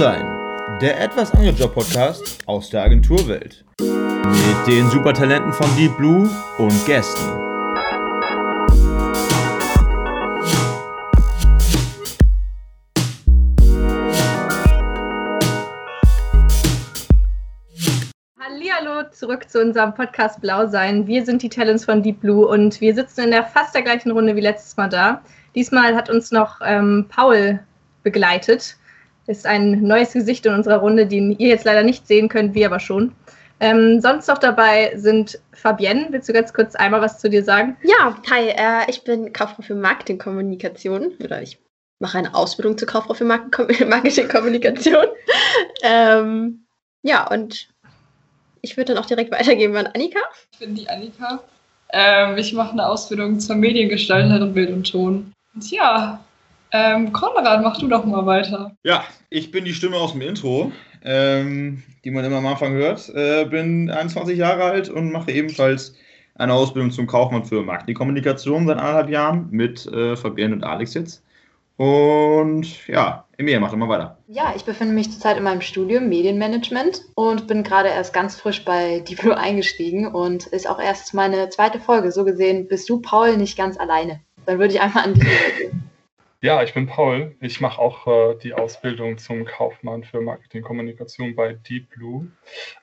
[0.00, 0.26] sein,
[0.80, 3.66] der etwas andere Job-Podcast aus der Agenturwelt.
[3.82, 6.26] Mit den Supertalenten von Deep Blue
[6.56, 7.20] und Gästen.
[18.38, 21.06] Hallo zurück zu unserem Podcast Blau sein.
[21.06, 24.12] Wir sind die Talents von Deep Blue und wir sitzen in der fast der gleichen
[24.12, 25.20] Runde wie letztes Mal da.
[25.54, 27.60] Diesmal hat uns noch ähm, Paul
[28.02, 28.78] begleitet.
[29.30, 32.66] Ist ein neues Gesicht in unserer Runde, den ihr jetzt leider nicht sehen könnt, wir
[32.66, 33.12] aber schon.
[33.60, 36.08] Ähm, sonst noch dabei sind Fabienne.
[36.10, 37.76] Willst du ganz kurz einmal was zu dir sagen?
[37.84, 41.60] Ja, hi, äh, ich bin Kauffrau für Marketingkommunikation oder ich
[42.00, 45.06] mache eine Ausbildung zur Kauffrau für Marketingkommunikation.
[45.84, 46.64] ähm,
[47.02, 47.68] ja, und
[48.62, 50.18] ich würde dann auch direkt weitergeben an Annika.
[50.54, 51.44] Ich bin die Annika.
[51.92, 55.32] Ähm, ich mache eine Ausbildung zur Mediengestalterin Bild und Ton.
[55.54, 56.24] Und ja,
[56.72, 58.76] ähm, Konrad, mach du doch mal weiter.
[58.82, 60.72] Ja, ich bin die Stimme aus dem Intro,
[61.04, 63.08] ähm, die man immer am Anfang hört.
[63.14, 65.94] Äh, bin 21 Jahre alt und mache ebenfalls
[66.34, 71.22] eine Ausbildung zum Kaufmann für Marketingkommunikation seit anderthalb Jahren mit äh, Fabienne und Alex jetzt.
[71.76, 74.18] Und ja, Emilia, mach doch mal weiter.
[74.28, 78.66] Ja, ich befinde mich zurzeit in meinem Studium Medienmanagement und bin gerade erst ganz frisch
[78.66, 82.12] bei Diplo eingestiegen und ist auch erst meine zweite Folge.
[82.12, 84.20] So gesehen bist du, Paul, nicht ganz alleine.
[84.44, 85.79] Dann würde ich einmal an dich übergeben.
[86.42, 87.36] Ja, ich bin Paul.
[87.42, 92.28] Ich mache auch äh, die Ausbildung zum Kaufmann für Marketingkommunikation bei Deep Blue.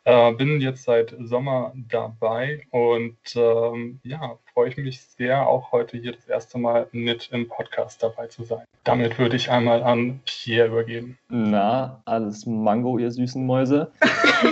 [0.03, 5.97] Äh, bin jetzt seit Sommer dabei und ähm, ja, freue ich mich sehr, auch heute
[5.97, 8.63] hier das erste Mal mit im Podcast dabei zu sein.
[8.83, 11.17] Damit würde ich einmal an Pierre übergeben.
[11.29, 13.91] Na, alles Mango, ihr süßen Mäuse.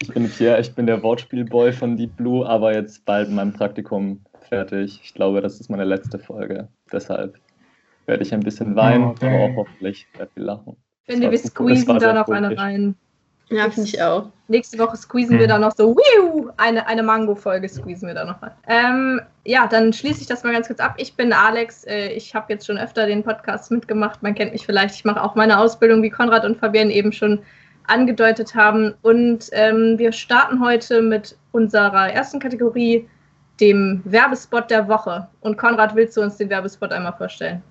[0.00, 4.20] ich bin Pierre, ich bin der Wortspielboy von Deep Blue, aber jetzt bald mein Praktikum
[4.48, 5.00] fertig.
[5.02, 6.68] Ich glaube, das ist meine letzte Folge.
[6.92, 7.38] Deshalb
[8.06, 10.76] werde ich ein bisschen weinen, oh, aber auch hoffentlich sehr viel lachen.
[11.04, 12.96] Ich finde, wir squeezen da noch eine rein.
[13.50, 14.30] Ja, finde ich auch.
[14.48, 15.40] Nächste Woche squeezen hm.
[15.40, 18.52] wir da noch so, wiu, eine, eine Mango-Folge squeezen wir da noch rein.
[18.66, 20.94] Ähm, ja, dann schließe ich das mal ganz kurz ab.
[20.98, 21.84] Ich bin Alex.
[21.84, 24.22] Äh, ich habe jetzt schon öfter den Podcast mitgemacht.
[24.22, 24.94] Man kennt mich vielleicht.
[24.96, 27.40] Ich mache auch meine Ausbildung, wie Konrad und Fabienne eben schon
[27.86, 28.94] angedeutet haben.
[29.02, 33.08] Und ähm, wir starten heute mit unserer ersten Kategorie,
[33.60, 35.28] dem Werbespot der Woche.
[35.40, 37.62] Und Konrad, willst du uns den Werbespot einmal vorstellen?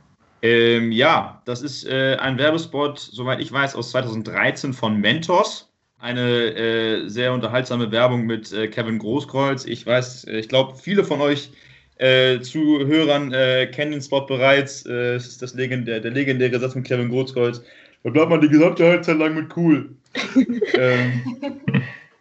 [0.41, 5.71] Ähm, ja, das ist äh, ein Werbespot, soweit ich weiß, aus 2013 von Mentos.
[5.99, 9.65] Eine äh, sehr unterhaltsame Werbung mit äh, Kevin Großkreuz.
[9.65, 11.51] Ich weiß, äh, ich glaube, viele von euch
[11.97, 14.85] äh, Zuhörern äh, kennen den Spot bereits.
[14.85, 17.63] es ist das legendär, der legendäre Satz von Kevin Großkreuz.
[18.03, 19.89] Da bleibt man die gesamte Halbzeit lang mit cool.
[20.75, 21.23] ähm,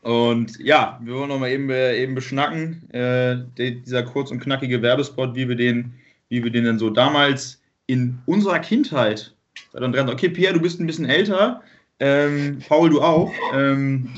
[0.06, 4.81] und ja, wir wollen noch mal eben, äh, eben beschnacken, äh, dieser kurz und knackige
[4.81, 5.94] Werbespot, wie wir den,
[6.28, 9.34] wie wir den dann so damals in unserer Kindheit,
[9.72, 11.61] okay, Pierre, du bist ein bisschen älter,
[11.99, 14.09] ähm, Paul, du auch, ähm,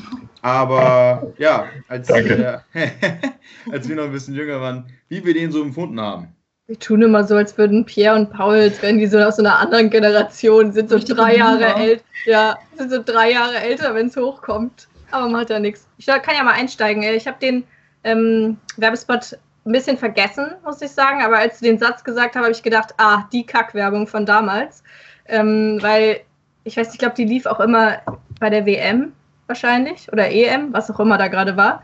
[0.42, 2.58] aber ja, als, äh,
[3.72, 6.28] als wir noch ein bisschen jünger waren, wie wir den so empfunden haben.
[6.66, 9.42] Wir tun immer so, als würden Pierre und Paul, als wären die so aus so
[9.42, 14.08] einer anderen Generation, sind so drei Jahre älter, ja, sind so drei Jahre älter, wenn
[14.08, 14.86] es hochkommt.
[15.10, 15.88] Aber macht ja nichts.
[15.96, 17.02] Ich kann ja mal einsteigen.
[17.02, 17.64] Ich habe den
[18.04, 21.22] ähm, Werbespot ein bisschen vergessen, muss ich sagen.
[21.22, 24.82] Aber als du den Satz gesagt hast, habe ich gedacht, ah, die Kackwerbung von damals.
[25.26, 26.20] Ähm, weil,
[26.64, 28.00] ich weiß nicht, ich glaube, die lief auch immer
[28.40, 29.12] bei der WM
[29.46, 31.82] wahrscheinlich oder EM, was auch immer da gerade war.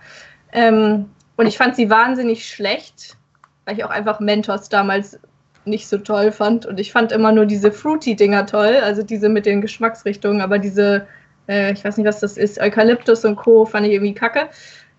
[0.53, 3.17] Ähm, und ich fand sie wahnsinnig schlecht,
[3.65, 5.19] weil ich auch einfach Mentos damals
[5.65, 6.67] nicht so toll fand.
[6.67, 11.07] Und ich fand immer nur diese Fruity-Dinger toll, also diese mit den Geschmacksrichtungen, aber diese
[11.49, 13.65] äh, ich weiß nicht, was das ist, Eukalyptus und Co.
[13.65, 14.49] fand ich irgendwie kacke.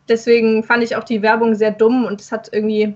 [0.07, 2.95] Deswegen fand ich auch die Werbung sehr dumm und es hat irgendwie,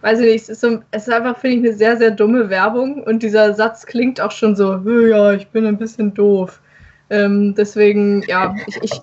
[0.00, 2.48] weiß ich nicht, es ist, so, es ist einfach, finde ich, eine sehr, sehr dumme
[2.48, 6.60] Werbung und dieser Satz klingt auch schon so, ja, ich bin ein bisschen doof.
[7.10, 9.00] Ähm, deswegen, ja, ich, ich,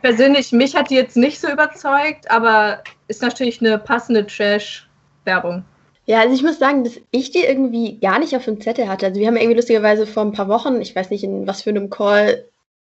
[0.00, 5.62] persönlich, mich hat die jetzt nicht so überzeugt, aber ist natürlich eine passende Trash-Werbung.
[6.06, 9.06] Ja, also ich muss sagen, dass ich die irgendwie gar nicht auf dem Zettel hatte.
[9.06, 11.70] Also wir haben irgendwie lustigerweise vor ein paar Wochen, ich weiß nicht in was für
[11.70, 12.44] einem Call,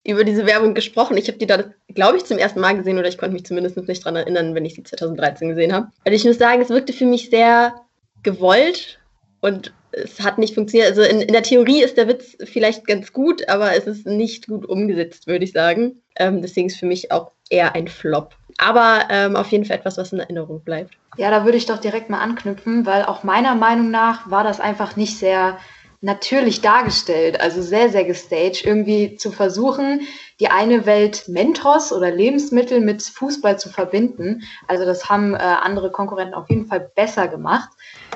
[0.04, 1.16] über diese Werbung gesprochen.
[1.16, 1.64] Ich habe die da,
[1.94, 4.64] glaube ich, zum ersten Mal gesehen oder ich konnte mich zumindest nicht daran erinnern, wenn
[4.64, 5.88] ich sie 2013 gesehen habe.
[6.04, 7.74] Also ich muss sagen, es wirkte für mich sehr
[8.22, 8.98] gewollt
[9.40, 10.90] und es hat nicht funktioniert.
[10.90, 14.46] Also in, in der Theorie ist der Witz vielleicht ganz gut, aber es ist nicht
[14.46, 16.00] gut umgesetzt, würde ich sagen.
[16.16, 18.34] Ähm, deswegen ist für mich auch eher ein Flop.
[18.58, 20.94] Aber ähm, auf jeden Fall etwas, was in Erinnerung bleibt.
[21.16, 24.60] Ja, da würde ich doch direkt mal anknüpfen, weil auch meiner Meinung nach war das
[24.60, 25.58] einfach nicht sehr
[26.00, 30.02] natürlich dargestellt, also sehr, sehr gestaged, irgendwie zu versuchen,
[30.40, 34.42] die eine Welt Mentos oder Lebensmittel mit Fußball zu verbinden.
[34.66, 37.68] Also das haben äh, andere Konkurrenten auf jeden Fall besser gemacht.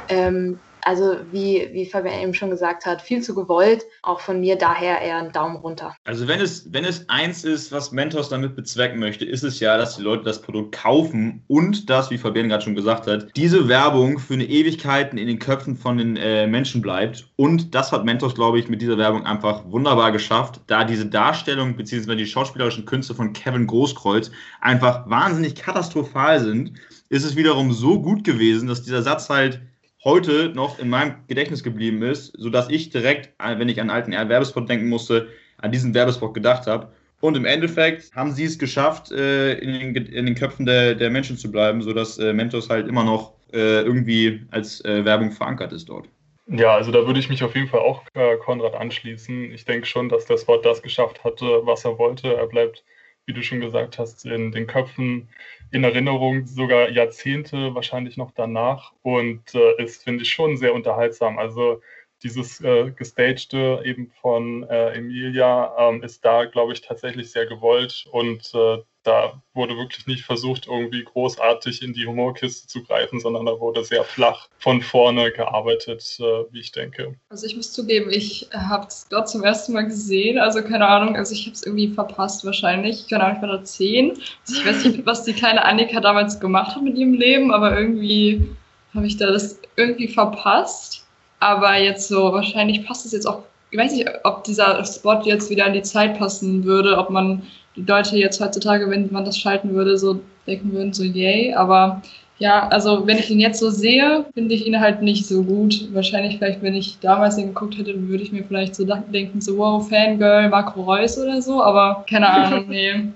[0.09, 3.85] Ähm, also wie, wie Fabian eben schon gesagt hat, viel zu gewollt.
[4.03, 5.95] Auch von mir daher eher ein Daumen runter.
[6.05, 9.77] Also wenn es, wenn es eins ist, was Mentos damit bezwecken möchte, ist es ja,
[9.77, 13.69] dass die Leute das Produkt kaufen und das, wie Fabian gerade schon gesagt hat, diese
[13.69, 17.27] Werbung für eine Ewigkeit in den Köpfen von den äh, Menschen bleibt.
[17.37, 21.77] Und das hat Mentos, glaube ich, mit dieser Werbung einfach wunderbar geschafft, da diese Darstellung
[21.77, 22.15] bzw.
[22.17, 24.31] die schauspielerischen Künste von Kevin Großkreuz
[24.61, 26.73] einfach wahnsinnig katastrophal sind,
[27.09, 29.61] ist es wiederum so gut gewesen, dass dieser Satz halt
[30.05, 34.13] heute noch in meinem Gedächtnis geblieben ist, sodass ich direkt, äh, wenn ich an alten
[34.13, 35.29] Werbespot denken musste,
[35.59, 36.93] an diesen Werbespot gedacht habe.
[37.21, 41.09] Und im Endeffekt haben sie es geschafft, äh, in, den, in den Köpfen der, der,
[41.09, 46.09] Menschen zu bleiben, sodass äh, Mentos halt immer noch irgendwie als Werbung verankert ist dort.
[46.49, 48.03] Ja, also da würde ich mich auf jeden Fall auch
[48.41, 49.53] Konrad anschließen.
[49.53, 52.35] Ich denke schon, dass der Spot das geschafft hatte, was er wollte.
[52.35, 52.83] Er bleibt,
[53.27, 55.29] wie du schon gesagt hast, in den Köpfen
[55.71, 61.39] in Erinnerung, sogar Jahrzehnte wahrscheinlich noch danach und äh, ist, finde ich, schon sehr unterhaltsam.
[61.39, 61.81] Also
[62.25, 68.07] dieses äh, gestagte eben von äh, Emilia ähm, ist da, glaube ich, tatsächlich sehr gewollt
[68.11, 73.45] und äh, da wurde wirklich nicht versucht, irgendwie großartig in die Humorkiste zu greifen, sondern
[73.45, 77.15] da wurde sehr flach von vorne gearbeitet, äh, wie ich denke.
[77.29, 81.17] Also ich muss zugeben, ich habe es dort zum ersten Mal gesehen, also keine Ahnung,
[81.17, 84.13] also ich habe es irgendwie verpasst wahrscheinlich, keine Ahnung, ich war da zehn.
[84.47, 87.79] Also ich weiß nicht, was die kleine Annika damals gemacht hat mit ihrem Leben, aber
[87.79, 88.49] irgendwie
[88.95, 91.04] habe ich da das irgendwie verpasst.
[91.41, 95.51] Aber jetzt so, wahrscheinlich passt es jetzt auch, ich weiß nicht, ob dieser Spot jetzt
[95.51, 97.43] wieder an die Zeit passen würde, ob man
[97.77, 101.55] die Leute jetzt heutzutage, wenn man das schalten würde, so denken würden, so yay.
[101.55, 102.03] Aber
[102.39, 105.89] ja, also wenn ich ihn jetzt so sehe, finde ich ihn halt nicht so gut.
[105.93, 109.57] Wahrscheinlich vielleicht, wenn ich damals ihn geguckt hätte, würde ich mir vielleicht so denken, so
[109.57, 113.09] wow, Fangirl, Marco Reus oder so, aber keine Ahnung, nee.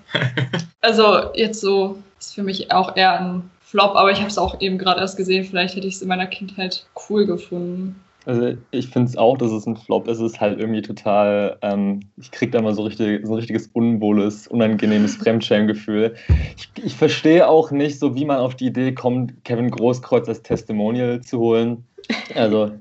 [0.80, 4.60] Also jetzt so ist für mich auch eher ein Flop, aber ich habe es auch
[4.60, 7.96] eben gerade erst gesehen, vielleicht hätte ich es in meiner Kindheit cool gefunden.
[8.28, 10.18] Also ich finde es auch, dass es ein Flop ist.
[10.18, 13.68] Es ist halt irgendwie total, ähm, ich kriege da mal so, richtig, so ein richtiges
[13.68, 16.14] unwohles, unangenehmes Fremdschämgefühl.
[16.54, 20.42] Ich, ich verstehe auch nicht so, wie man auf die Idee kommt, Kevin Großkreuz als
[20.42, 21.86] Testimonial zu holen.
[22.34, 22.72] Also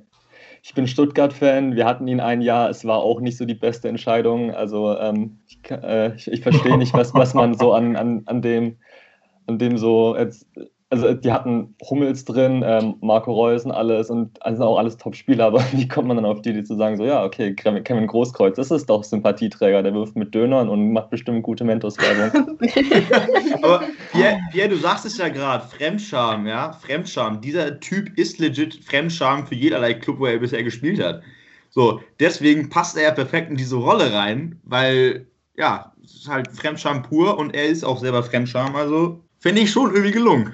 [0.64, 3.88] ich bin Stuttgart-Fan, wir hatten ihn ein Jahr, es war auch nicht so die beste
[3.88, 4.54] Entscheidung.
[4.54, 8.42] Also ähm, ich, äh, ich, ich verstehe nicht, was, was man so an, an, an
[8.42, 8.76] dem,
[9.46, 10.46] an dem so jetzt
[10.90, 15.46] also die hatten Hummels drin, ähm, Marco Reus und alles und also auch alles Top-Spieler,
[15.46, 18.56] aber wie kommt man dann auf die Idee zu sagen, so ja, okay, Kevin Großkreuz,
[18.56, 22.58] das ist doch Sympathieträger, der wirft mit Dönern und macht bestimmt gute Mentos-Werbung.
[23.62, 27.42] aber Pierre, Pierre, du sagst es ja gerade, Fremdscham, ja, Fremdscham.
[27.42, 31.22] Dieser Typ ist legit Fremdscham für jederlei Club, wo er bisher gespielt hat.
[31.70, 36.48] So, deswegen passt er ja perfekt in diese Rolle rein, weil, ja, es ist halt
[36.54, 40.54] Fremdscham pur und er ist auch selber Fremdscham, also finde ich schon irgendwie gelungen.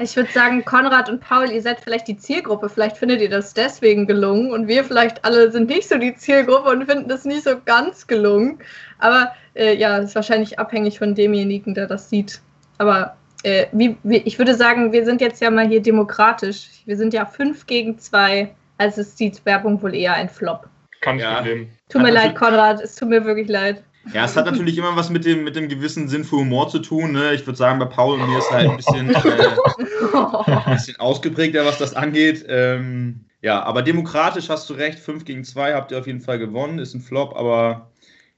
[0.00, 2.68] Ich würde sagen, Konrad und Paul, ihr seid vielleicht die Zielgruppe.
[2.68, 6.70] Vielleicht findet ihr das deswegen gelungen und wir vielleicht alle sind nicht so die Zielgruppe
[6.70, 8.60] und finden das nicht so ganz gelungen.
[8.98, 12.40] Aber äh, ja, ist wahrscheinlich abhängig von demjenigen, der das sieht.
[12.78, 16.68] Aber äh, wie, wie, ich würde sagen, wir sind jetzt ja mal hier demokratisch.
[16.86, 18.54] Wir sind ja fünf gegen zwei.
[18.78, 20.68] Also ist die Werbung wohl eher ein Flop.
[21.00, 21.44] Kann ich ja.
[21.88, 22.80] Tut mir leid, Konrad.
[22.80, 23.82] Es tut mir wirklich leid.
[24.12, 26.78] Ja, es hat natürlich immer was mit dem, mit dem gewissen Sinn für Humor zu
[26.78, 27.12] tun.
[27.12, 27.34] Ne?
[27.34, 31.64] Ich würde sagen, bei Paul und mir ist halt ein bisschen, äh, ein bisschen ausgeprägter,
[31.64, 32.44] was das angeht.
[32.48, 34.98] Ähm, ja, aber demokratisch hast du recht.
[34.98, 36.78] 5 gegen 2 habt ihr auf jeden Fall gewonnen.
[36.78, 37.90] Ist ein Flop, aber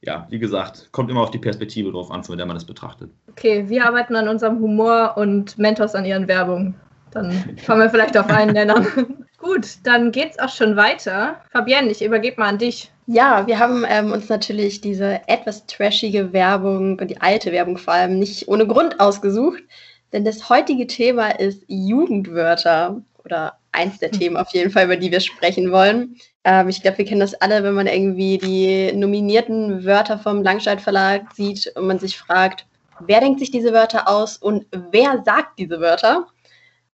[0.02, 3.10] ja, wie gesagt, kommt immer auf die Perspektive drauf an, von der man das betrachtet.
[3.30, 6.74] Okay, wir arbeiten an unserem Humor und Mentors an ihren Werbungen.
[7.10, 8.86] Dann kommen wir vielleicht auf einen Nenner.
[9.38, 11.40] Gut, dann geht's auch schon weiter.
[11.50, 12.92] Fabienne, ich übergebe mal an dich.
[13.12, 17.94] Ja, wir haben ähm, uns natürlich diese etwas trashige Werbung und die alte Werbung vor
[17.94, 19.64] allem nicht ohne Grund ausgesucht,
[20.12, 25.10] denn das heutige Thema ist Jugendwörter oder eins der Themen auf jeden Fall, über die
[25.10, 26.18] wir sprechen wollen.
[26.44, 30.80] Ähm, ich glaube, wir kennen das alle, wenn man irgendwie die nominierten Wörter vom Langscheid
[30.80, 32.64] Verlag sieht und man sich fragt,
[33.00, 36.28] wer denkt sich diese Wörter aus und wer sagt diese Wörter?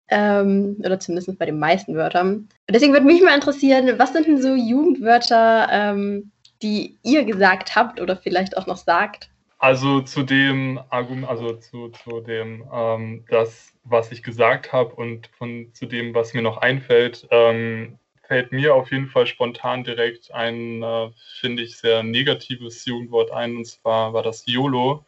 [0.10, 2.50] Ähm, oder zumindest bei den meisten Wörtern.
[2.70, 6.32] Deswegen würde mich mal interessieren, was sind denn so Jugendwörter, ähm,
[6.62, 9.30] die ihr gesagt habt oder vielleicht auch noch sagt?
[9.60, 15.28] Also zu dem Argument, also zu, zu dem, ähm, das, was ich gesagt habe und
[15.38, 20.34] von zu dem, was mir noch einfällt, ähm, fällt mir auf jeden Fall spontan direkt
[20.34, 25.06] ein, äh, finde ich, sehr negatives Jugendwort ein, und zwar war das YOLO.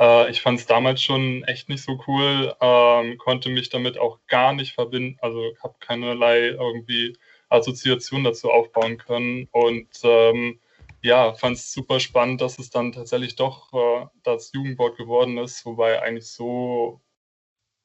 [0.00, 4.18] Äh, ich fand es damals schon echt nicht so cool, ähm, konnte mich damit auch
[4.26, 7.16] gar nicht verbinden, also habe keinerlei irgendwie
[7.48, 10.60] Assoziation dazu aufbauen können und ähm,
[11.02, 15.66] ja, fand es super spannend, dass es dann tatsächlich doch äh, das Jugendwort geworden ist,
[15.66, 17.00] wobei eigentlich so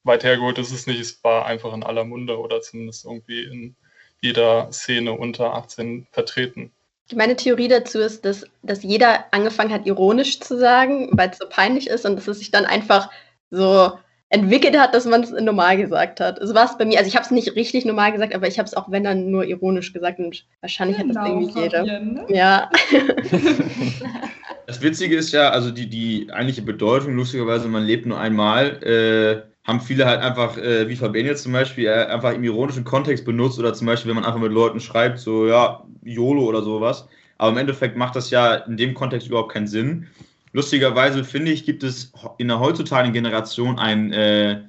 [0.04, 1.00] weit hergeholt ist es nicht.
[1.00, 3.76] Es war einfach in aller Munde oder zumindest irgendwie in
[4.20, 6.72] jeder Szene unter 18 vertreten.
[7.14, 11.46] Meine Theorie dazu ist, dass, dass jeder angefangen hat, ironisch zu sagen, weil es so
[11.48, 13.10] peinlich ist und dass es sich dann einfach
[13.50, 13.92] so
[14.30, 16.38] entwickelt hat, dass man es normal gesagt hat.
[16.42, 16.98] So war es bei mir.
[16.98, 19.30] Also ich habe es nicht richtig normal gesagt, aber ich habe es auch, wenn dann,
[19.30, 21.82] nur ironisch gesagt und wahrscheinlich genau, hat das genau, irgendwie jeder.
[21.82, 22.26] Ne?
[22.28, 22.70] Ja.
[24.66, 29.50] Das Witzige ist ja, also die, die eigentliche Bedeutung, lustigerweise, man lebt nur einmal, äh,
[29.68, 33.26] haben viele halt einfach, äh, wie Fabian jetzt zum Beispiel, äh, einfach im ironischen Kontext
[33.26, 37.06] benutzt oder zum Beispiel, wenn man einfach mit Leuten schreibt, so, ja, YOLO oder sowas.
[37.36, 40.06] Aber im Endeffekt macht das ja in dem Kontext überhaupt keinen Sinn.
[40.54, 44.62] Lustigerweise finde ich, gibt es in der heutzutage Generation ein äh,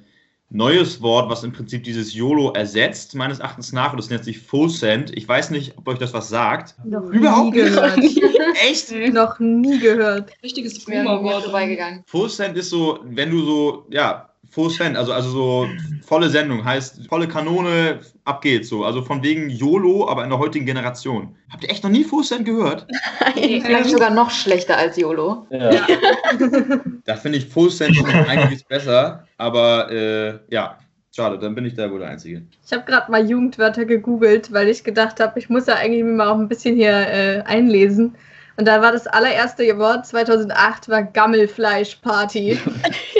[0.50, 4.38] neues Wort, was im Prinzip dieses YOLO ersetzt, meines Erachtens nach, und das nennt sich
[4.38, 5.16] Full Send.
[5.16, 6.74] Ich weiß nicht, ob euch das was sagt.
[6.84, 7.98] Noch Überhaupt nie gehört.
[8.68, 8.92] Echt?
[9.14, 10.30] Noch nie gehört.
[10.42, 12.02] Richtiges Boomer-Wort vorbeigegangen.
[12.04, 15.68] Full Send ist so, wenn du so, ja, Full Send, also, also so
[16.04, 18.84] volle Sendung, heißt volle Kanone, ab geht's so.
[18.84, 21.36] Also von wegen YOLO, aber in der heutigen Generation.
[21.50, 22.86] Habt ihr echt noch nie Full Send gehört?
[23.20, 25.46] Nein, vielleicht sogar noch schlechter als YOLO.
[25.50, 25.72] Ja.
[25.72, 25.86] ja.
[27.04, 27.96] da finde ich Full Send
[28.28, 30.78] eigentlich besser, aber äh, ja,
[31.14, 32.42] Schade, dann bin ich da wohl der Einzige.
[32.64, 36.28] Ich habe gerade mal Jugendwörter gegoogelt, weil ich gedacht habe, ich muss ja eigentlich mal
[36.28, 38.14] auch ein bisschen hier äh, einlesen.
[38.56, 42.58] Und da war das allererste Wort 2008 war Gammelfleischparty.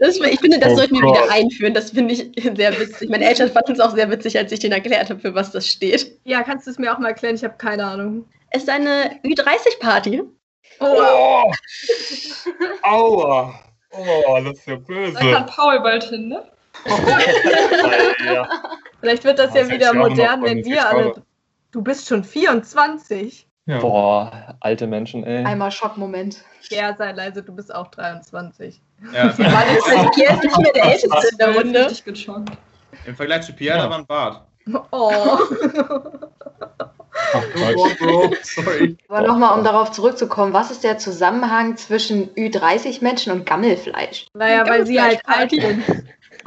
[0.00, 1.74] ich finde, das oh sollten wir wieder einführen.
[1.74, 3.10] Das finde ich sehr witzig.
[3.10, 5.66] Meine Eltern fanden es auch sehr witzig, als ich denen erklärt habe, für was das
[5.66, 6.18] steht.
[6.24, 7.34] Ja, kannst du es mir auch mal erklären?
[7.34, 8.24] Ich habe keine Ahnung.
[8.50, 10.22] Es ist eine Ü30-Party.
[10.80, 10.86] Oh.
[10.86, 11.52] oh.
[12.82, 13.54] Aua.
[13.90, 15.12] Oh, das ist ja böse.
[15.14, 16.44] Da kann Paul bald hin, ne?
[18.24, 18.48] Ja.
[19.00, 21.14] Vielleicht wird das oh, ja wieder modern, wenn wir alle.
[21.70, 23.46] Du bist schon 24.
[23.66, 23.78] Ja.
[23.78, 25.44] Boah, alte Menschen, ey.
[25.44, 26.42] Einmal Schockmoment.
[26.70, 28.80] Ja, sei leise, du bist auch 23.
[29.12, 29.28] Ja.
[29.28, 31.88] Pierre ist nicht mehr der Älteste in der Runde.
[31.90, 32.44] Ich bin schon.
[33.04, 33.84] Im Vergleich zu Pierre, ja.
[33.84, 34.42] da war ein Bart.
[34.90, 35.38] Oh.
[37.34, 37.44] Ach,
[37.98, 38.96] Bro, sorry.
[39.08, 44.26] Aber nochmal, um darauf zurückzukommen, was ist der Zusammenhang zwischen Ü30-Menschen und Gammelfleisch?
[44.34, 45.82] Naja, weil sie halt alt sind.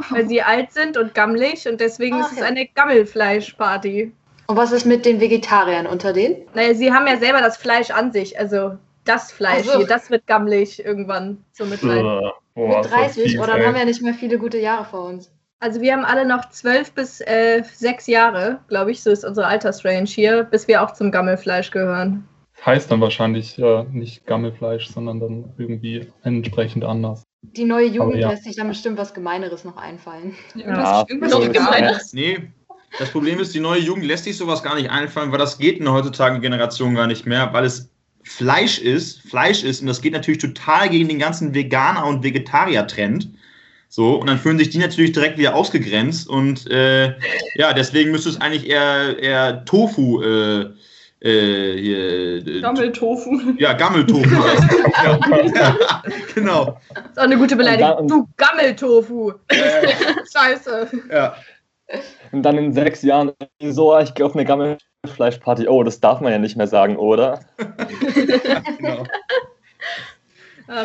[0.10, 2.46] weil sie alt sind und gammelig und deswegen Ach, ist es ja.
[2.46, 4.12] eine Gammelfleischparty.
[4.48, 6.38] Und was ist mit den Vegetariern unter denen?
[6.54, 8.38] Naja, sie haben ja selber das Fleisch an sich.
[8.40, 9.78] Also das Fleisch so.
[9.78, 11.84] hier, das wird gammelig irgendwann so mit.
[11.84, 15.30] Oh, mit 30, oder dann haben wir ja nicht mehr viele gute Jahre vor uns.
[15.60, 19.48] Also wir haben alle noch zwölf bis äh, sechs Jahre, glaube ich, so ist unsere
[19.48, 22.28] Altersrange hier, bis wir auch zum Gammelfleisch gehören.
[22.66, 27.24] Heißt dann wahrscheinlich äh, nicht Gammelfleisch, sondern dann irgendwie entsprechend anders.
[27.42, 28.30] Die neue Jugend ja.
[28.30, 30.36] lässt sich dann bestimmt was Gemeineres noch einfallen.
[30.56, 32.14] Ja, irgendwas noch Gemeines.
[32.14, 32.52] Nee,
[32.98, 35.80] das Problem ist, die neue Jugend lässt sich sowas gar nicht einfallen, weil das geht
[35.80, 37.92] in der heutzutage Generation gar nicht mehr, weil es
[38.25, 43.29] Fleisch ist, Fleisch ist und das geht natürlich total gegen den ganzen Veganer- und Vegetarier-Trend.
[43.88, 47.13] So, und dann fühlen sich die natürlich direkt wieder ausgegrenzt und äh,
[47.55, 50.72] ja, deswegen müsste es eigentlich eher, eher Tofu äh,
[51.22, 53.53] äh, hier, äh, Gammeltofu.
[53.58, 54.29] Ja, Gammeltofu.
[55.03, 55.20] ja,
[55.55, 56.03] ja,
[56.34, 56.77] genau.
[56.94, 58.08] Das ist auch eine gute Beleidigung.
[58.08, 59.34] Du Gammeltofu.
[60.34, 60.89] Scheiße.
[61.12, 61.36] Ja.
[62.32, 64.46] Und dann in sechs Jahren so, ich gehe auf eine
[65.06, 65.68] Gammelfleischparty.
[65.68, 67.40] Oh, das darf man ja nicht mehr sagen, oder?
[68.78, 69.06] genau.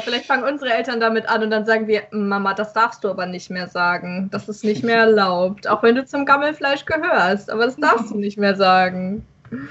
[0.04, 3.24] Vielleicht fangen unsere Eltern damit an und dann sagen wir, Mama, das darfst du aber
[3.24, 4.28] nicht mehr sagen.
[4.30, 5.66] Das ist nicht mehr erlaubt.
[5.66, 7.50] Auch wenn du zum Gammelfleisch gehörst.
[7.50, 9.24] Aber das darfst du nicht mehr sagen.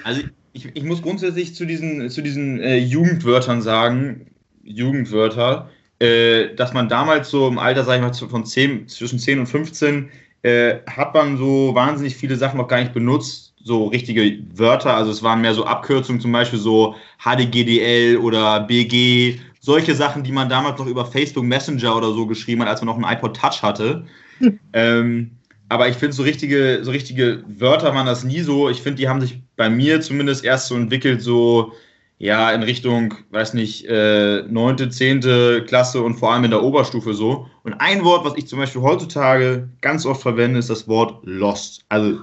[0.03, 0.21] Also
[0.53, 4.31] ich, ich muss grundsätzlich zu diesen, zu diesen äh, Jugendwörtern sagen,
[4.63, 9.41] Jugendwörter, äh, dass man damals so im Alter, sag ich mal, von 10, zwischen 10
[9.41, 10.09] und 15
[10.41, 14.93] äh, hat man so wahnsinnig viele Sachen noch gar nicht benutzt, so richtige Wörter.
[14.95, 20.31] Also es waren mehr so Abkürzungen, zum Beispiel so HDGDL oder BG, solche Sachen, die
[20.31, 23.35] man damals noch über Facebook Messenger oder so geschrieben hat, als man noch einen iPod
[23.35, 24.05] Touch hatte.
[24.39, 24.59] Hm.
[24.73, 25.31] Ähm,
[25.67, 28.69] aber ich finde, so richtige, so richtige Wörter waren das nie so.
[28.69, 31.73] Ich finde, die haben sich bei mir zumindest erst so entwickelt, so
[32.17, 36.63] ja, in Richtung, weiß nicht, äh, neunte, äh, zehnte Klasse und vor allem in der
[36.63, 37.47] Oberstufe so.
[37.63, 41.85] Und ein Wort, was ich zum Beispiel heutzutage ganz oft verwende, ist das Wort lost.
[41.87, 42.19] Also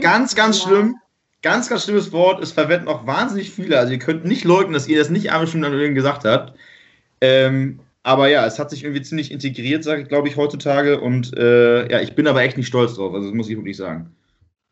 [0.00, 0.96] ganz, ganz schlimm.
[1.42, 2.42] Ganz, ganz schlimmes Wort.
[2.42, 3.78] Es verwenden auch wahnsinnig viele.
[3.78, 6.56] Also ihr könnt nicht leugnen, dass ihr das nicht einmal schon an irgendwen gesagt habt.
[7.20, 11.00] Ähm, aber ja, es hat sich irgendwie ziemlich integriert, sage ich, glaube ich, heutzutage.
[11.00, 13.14] Und äh, ja, ich bin aber echt nicht stolz drauf.
[13.14, 14.14] Also das muss ich wirklich sagen.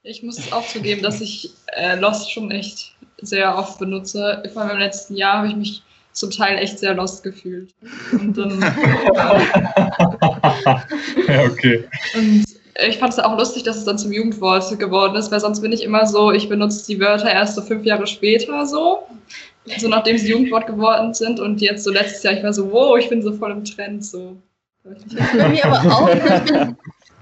[0.02, 4.42] Ich muss es auch zugeben, dass ich äh, Lost schon echt sehr oft benutze.
[4.52, 5.82] Vor allem im letzten Jahr habe ich mich
[6.12, 7.74] zum Teil echt sehr lost gefühlt.
[8.12, 8.60] Und dann.
[11.28, 11.84] ja, okay.
[12.14, 12.44] Und
[12.88, 15.72] ich fand es auch lustig, dass es dann zum Jugendwort geworden ist, weil sonst bin
[15.72, 19.06] ich immer so, ich benutze die Wörter erst so fünf Jahre später so.
[19.78, 22.98] So nachdem sie Jugendwort geworden sind und jetzt so letztes Jahr, ich war so, wow,
[22.98, 24.36] ich bin so voll im Trend so.
[24.82, 26.08] Bei mir aber auch.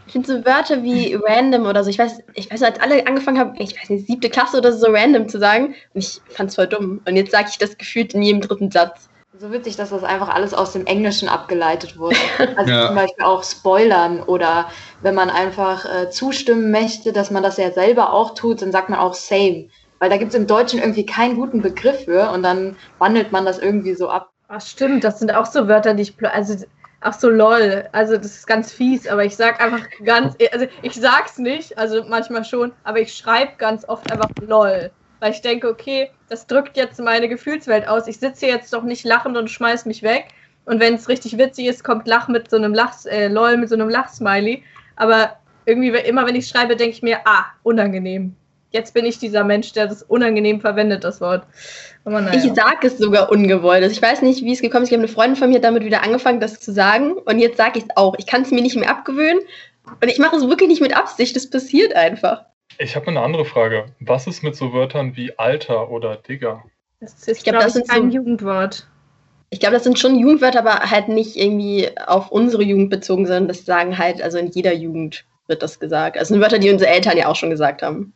[0.06, 3.38] Ich finde so Wörter wie random oder so, ich weiß, ich weiß, als alle angefangen
[3.38, 6.66] haben, ich weiß nicht, siebte Klasse oder so random zu sagen, und ich fand's voll
[6.66, 7.02] dumm.
[7.06, 9.10] Und jetzt sage ich das gefühlt in jedem dritten Satz.
[9.40, 12.16] So witzig, dass das einfach alles aus dem Englischen abgeleitet wurde.
[12.56, 12.86] Also ja.
[12.88, 14.68] zum Beispiel auch Spoilern oder
[15.02, 18.88] wenn man einfach äh, zustimmen möchte, dass man das ja selber auch tut, dann sagt
[18.88, 19.68] man auch same.
[20.00, 23.44] Weil da gibt es im Deutschen irgendwie keinen guten Begriff für und dann wandelt man
[23.44, 24.30] das irgendwie so ab.
[24.48, 26.56] Ach stimmt, das sind auch so Wörter, die ich, also
[27.00, 27.88] Ach so, lol.
[27.92, 32.02] Also das ist ganz fies, aber ich sag einfach ganz, also ich sag's nicht, also
[32.08, 34.90] manchmal schon, aber ich schreibe ganz oft einfach lol.
[35.20, 38.06] Weil ich denke, okay, das drückt jetzt meine Gefühlswelt aus.
[38.06, 40.28] Ich sitze jetzt doch nicht lachend und schmeiß mich weg.
[40.64, 43.68] Und wenn es richtig witzig ist, kommt Lach mit so einem Lach, äh, lol mit
[43.68, 44.62] so einem Lachsmiley.
[44.96, 48.36] Aber irgendwie immer, wenn ich schreibe, denke ich mir, ah, unangenehm.
[48.70, 51.46] Jetzt bin ich dieser Mensch, der das unangenehm verwendet, das Wort.
[52.04, 52.32] Naja.
[52.34, 53.82] Ich sage es sogar ungewollt.
[53.82, 54.90] Also ich weiß nicht, wie es gekommen ist.
[54.90, 57.12] Ich habe eine Freundin von mir damit wieder angefangen, das zu sagen.
[57.12, 58.14] Und jetzt sage ich es auch.
[58.18, 59.40] Ich kann es mir nicht mehr abgewöhnen.
[60.02, 61.34] Und ich mache es wirklich nicht mit Absicht.
[61.34, 62.44] Das passiert einfach.
[62.78, 63.86] Ich habe eine andere Frage.
[64.00, 66.64] Was ist mit so Wörtern wie Alter oder Digger?
[67.00, 68.86] Das ist, ich glaube, das ist kein so, Jugendwort.
[69.50, 73.48] Ich glaube, das sind schon Jugendwörter, aber halt nicht irgendwie auf unsere Jugend bezogen, sondern
[73.48, 76.18] das sagen halt, also in jeder Jugend wird das gesagt.
[76.18, 78.12] Also sind Wörter, die unsere Eltern ja auch schon gesagt haben.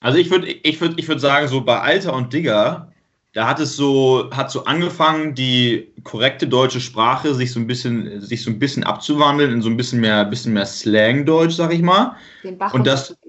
[0.00, 2.92] Also ich würde ich würd, ich würd sagen, so bei Alter und Digger
[3.34, 8.20] da hat es so, hat so angefangen, die korrekte deutsche Sprache sich so ein bisschen,
[8.20, 11.82] sich so ein bisschen abzuwandeln in so ein bisschen mehr, bisschen mehr Slang-Deutsch, sag ich
[11.82, 12.14] mal.
[12.44, 13.16] Den Bach und das.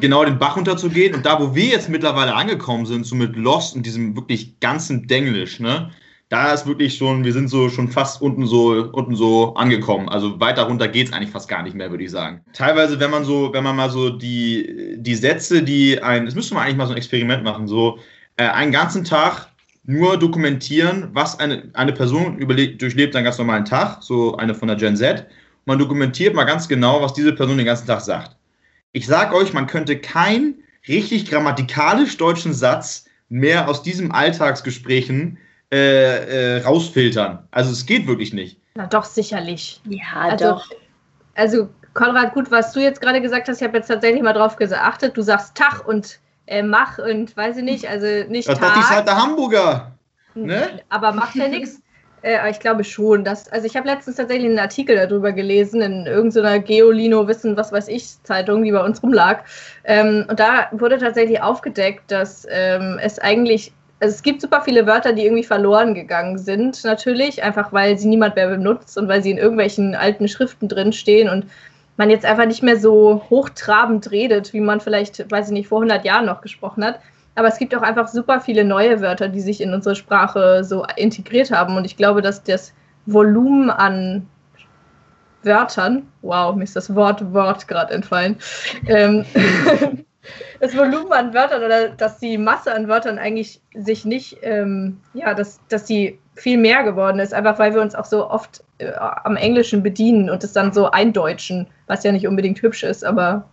[0.00, 1.14] Genau, den Bach runterzugehen.
[1.14, 5.06] Und da, wo wir jetzt mittlerweile angekommen sind, so mit Lost und diesem wirklich ganzen
[5.06, 5.90] Denglisch, ne?
[6.30, 10.08] Da ist wirklich schon, wir sind so schon fast unten so, unten so angekommen.
[10.08, 12.40] Also weiter runter geht es eigentlich fast gar nicht mehr, würde ich sagen.
[12.52, 16.54] Teilweise, wenn man so, wenn man mal so die, die Sätze, die ein, das müsste
[16.54, 17.98] man eigentlich mal so ein Experiment machen, so,
[18.44, 19.48] einen ganzen Tag
[19.84, 24.68] nur dokumentieren, was eine, eine Person überlebt, durchlebt einen ganz normalen Tag, so eine von
[24.68, 25.26] der Gen Z.
[25.64, 28.36] Man dokumentiert mal ganz genau, was diese Person den ganzen Tag sagt.
[28.92, 35.38] Ich sage euch, man könnte keinen richtig grammatikalisch deutschen Satz mehr aus diesen Alltagsgesprächen
[35.72, 37.46] äh, äh, rausfiltern.
[37.50, 38.60] Also es geht wirklich nicht.
[38.74, 39.80] Na doch, sicherlich.
[39.84, 40.70] Ja, also, doch.
[41.34, 44.56] Also Konrad, gut, was du jetzt gerade gesagt hast, ich habe jetzt tatsächlich mal drauf
[44.56, 45.16] geachtet.
[45.16, 48.74] Du sagst Tag und äh, Mach und weiß ich nicht, also nicht das Tag.
[48.74, 49.92] Das ist halt der Hamburger.
[50.34, 50.80] Ne?
[50.88, 51.80] Aber macht ja nichts.
[52.22, 56.04] Äh, ich glaube schon, dass, also ich habe letztens tatsächlich einen Artikel darüber gelesen in
[56.04, 59.44] irgendeiner Geolino Wissen, was weiß ich, Zeitung, die bei uns rumlag.
[59.84, 64.84] Ähm, und da wurde tatsächlich aufgedeckt, dass ähm, es eigentlich, also es gibt super viele
[64.84, 69.22] Wörter, die irgendwie verloren gegangen sind, natürlich, einfach weil sie niemand mehr benutzt und weil
[69.22, 71.46] sie in irgendwelchen alten Schriften drin stehen und
[71.98, 75.78] man jetzt einfach nicht mehr so hochtrabend redet, wie man vielleicht, weiß ich nicht, vor
[75.78, 77.00] 100 Jahren noch gesprochen hat.
[77.34, 80.86] Aber es gibt auch einfach super viele neue Wörter, die sich in unsere Sprache so
[80.96, 81.76] integriert haben.
[81.76, 82.72] Und ich glaube, dass das
[83.06, 84.28] Volumen an
[85.42, 88.36] Wörtern, wow, mir ist das Wort Wort gerade entfallen,
[88.86, 89.24] ähm,
[90.60, 95.34] das Volumen an Wörtern oder dass die Masse an Wörtern eigentlich sich nicht, ähm, ja,
[95.34, 98.92] dass, dass die viel mehr geworden ist, einfach weil wir uns auch so oft äh,
[98.94, 103.48] am Englischen bedienen und es dann so eindeutschen, was ja nicht unbedingt hübsch ist, aber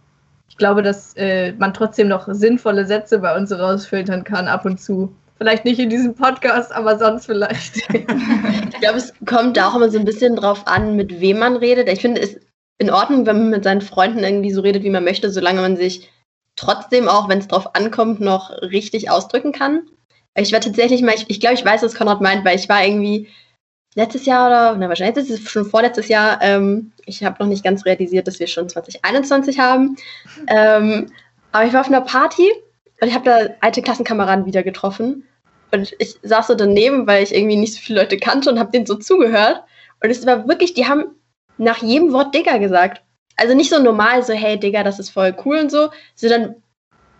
[0.49, 4.79] ich glaube, dass äh, man trotzdem noch sinnvolle Sätze bei uns rausfiltern kann ab und
[4.79, 5.13] zu.
[5.37, 7.77] Vielleicht nicht in diesem Podcast, aber sonst vielleicht.
[7.89, 11.57] ich glaube, es kommt da auch immer so ein bisschen drauf an, mit wem man
[11.57, 11.89] redet.
[11.89, 12.39] Ich finde es
[12.77, 15.75] in Ordnung, wenn man mit seinen Freunden irgendwie so redet, wie man möchte, solange man
[15.77, 16.09] sich
[16.55, 19.81] trotzdem auch, wenn es drauf ankommt, noch richtig ausdrücken kann.
[20.35, 22.85] Ich war tatsächlich mal, ich, ich glaube, ich weiß, was Konrad meint, weil ich war
[22.85, 23.29] irgendwie
[23.95, 27.63] letztes Jahr oder, na wahrscheinlich ist es schon vorletztes Jahr, ähm, ich habe noch nicht
[27.63, 29.95] ganz realisiert, dass wir schon 2021 haben.
[30.47, 31.07] Ähm,
[31.51, 32.51] aber ich war auf einer Party
[32.99, 35.23] und ich habe da alte Klassenkameraden wieder getroffen.
[35.71, 38.71] Und ich saß so daneben, weil ich irgendwie nicht so viele Leute kannte und habe
[38.71, 39.63] denen so zugehört.
[40.03, 41.05] Und es war wirklich, die haben
[41.57, 43.01] nach jedem Wort Digger gesagt.
[43.37, 46.55] Also nicht so normal, so hey Digger, das ist voll cool und so, sondern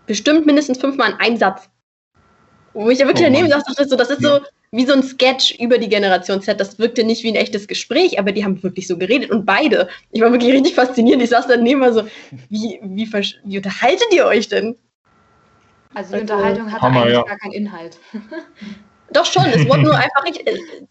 [0.05, 1.69] bestimmt mindestens fünfmal in einem Satz.
[2.75, 4.37] Wo ich ja wirklich oh daneben saß, dachte so, das ist ja.
[4.37, 6.59] so, wie so ein Sketch über die Generation Z.
[6.59, 9.87] Das wirkte nicht wie ein echtes Gespräch, aber die haben wirklich so geredet und beide.
[10.11, 11.21] Ich war wirklich richtig fasziniert.
[11.21, 12.05] Ich saß daneben mal so,
[12.49, 13.09] wie, wie,
[13.45, 14.75] wie unterhaltet ihr euch denn?
[15.93, 17.23] Also die Unterhaltung hat Hammer, eigentlich ja.
[17.23, 17.97] gar keinen Inhalt.
[19.13, 20.43] Doch schon, es wurde nur einfach nicht,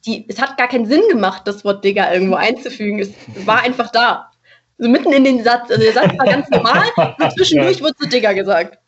[0.06, 3.00] die, es hat gar keinen Sinn gemacht, das Wort Digger irgendwo einzufügen.
[3.00, 3.10] Es
[3.46, 4.30] war einfach da.
[4.78, 5.70] So mitten in den Satz.
[5.70, 8.78] Also der Satz war ganz normal, und zwischendurch wurde so Digger gesagt.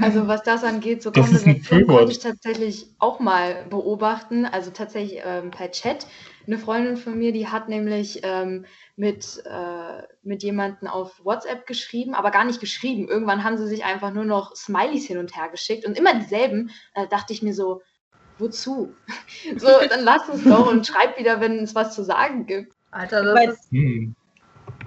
[0.00, 4.46] Also was das angeht, so Konversation konnte ich tatsächlich auch mal beobachten.
[4.46, 6.06] Also tatsächlich ähm, per Chat.
[6.46, 12.14] Eine Freundin von mir, die hat nämlich ähm, mit, äh, mit jemandem auf WhatsApp geschrieben,
[12.14, 13.08] aber gar nicht geschrieben.
[13.08, 16.70] Irgendwann haben sie sich einfach nur noch Smileys hin und her geschickt und immer dieselben.
[16.94, 17.82] Da dachte ich mir so,
[18.38, 18.94] wozu?
[19.56, 22.74] so, dann lass es doch und schreib wieder, wenn es was zu sagen gibt.
[22.90, 23.72] Alter, das ist...
[23.72, 24.14] Hm.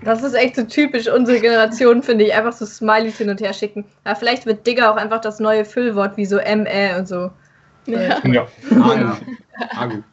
[0.03, 2.33] Das ist echt so typisch unsere Generation, finde ich.
[2.33, 3.86] Einfach so Smileys hin und her schicken.
[4.05, 7.31] Ja, vielleicht wird Digger auch einfach das neue Füllwort, wie so ME und so.
[7.88, 8.21] Ja.
[8.25, 8.47] Ja.
[8.71, 9.15] Agu.
[9.75, 10.03] Agu.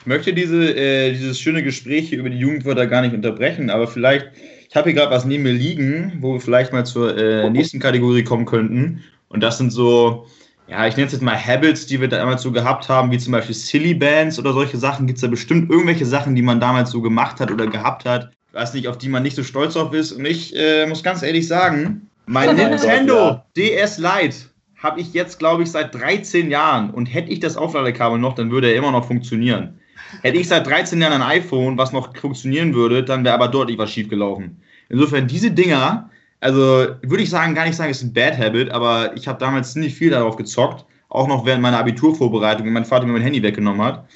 [0.00, 3.86] Ich möchte diese, äh, dieses schöne Gespräch hier über die Jugendwörter gar nicht unterbrechen, aber
[3.86, 4.30] vielleicht,
[4.68, 7.78] ich habe hier gerade was neben mir liegen, wo wir vielleicht mal zur äh, nächsten
[7.78, 9.02] Kategorie kommen könnten.
[9.28, 10.26] Und das sind so,
[10.66, 13.32] ja, ich nenne es jetzt mal Habits, die wir damals so gehabt haben, wie zum
[13.32, 15.06] Beispiel Silly Bands oder solche Sachen.
[15.06, 18.32] Gibt es da bestimmt irgendwelche Sachen, die man damals so gemacht hat oder gehabt hat?
[18.52, 20.12] Weiß nicht, auf die man nicht so stolz drauf ist.
[20.12, 24.36] Und ich äh, muss ganz ehrlich sagen, mein Oh Nintendo Gott, DS Lite
[24.82, 26.90] habe ich jetzt, glaube ich, seit 13 Jahren.
[26.90, 29.78] Und hätte ich das Aufladekabel noch, dann würde er immer noch funktionieren.
[30.20, 33.78] Hätte ich seit 13 Jahren ein iPhone, was noch funktionieren würde, dann wäre aber deutlich
[33.78, 34.60] was schief gelaufen.
[34.88, 36.10] Insofern, diese Dinger,
[36.40, 39.72] also würde ich sagen, gar nicht sagen, ist ein Bad Habit, aber ich habe damals
[39.72, 40.84] ziemlich viel darauf gezockt.
[41.08, 44.06] Auch noch während meiner Abiturvorbereitung, wenn mein Vater mir mein Handy weggenommen hat.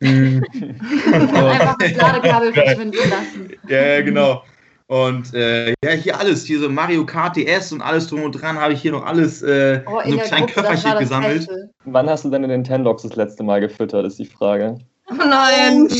[0.02, 3.52] Einfach das Ladekabel verschwinden lassen.
[3.68, 4.42] Ja, genau.
[4.86, 8.60] Und äh, ja, hier alles, hier so Mario Kart DS und alles drum und dran,
[8.60, 11.46] habe ich hier noch alles äh, Oh, in so einem kleinen Köfferchen gesammelt.
[11.46, 11.70] Beste.
[11.84, 14.78] Wann hast du deine Nintendogs das letzte Mal gefüttert, ist die Frage.
[15.10, 15.88] Oh nein.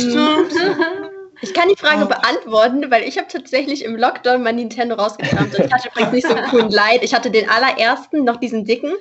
[1.40, 5.54] Ich kann die Frage beantworten, weil ich habe tatsächlich im Lockdown mein Nintendo rausgekramt.
[5.54, 7.02] Und ich hatte übrigens nicht so einen coolen Light.
[7.02, 8.92] Ich hatte den allerersten, noch diesen dicken,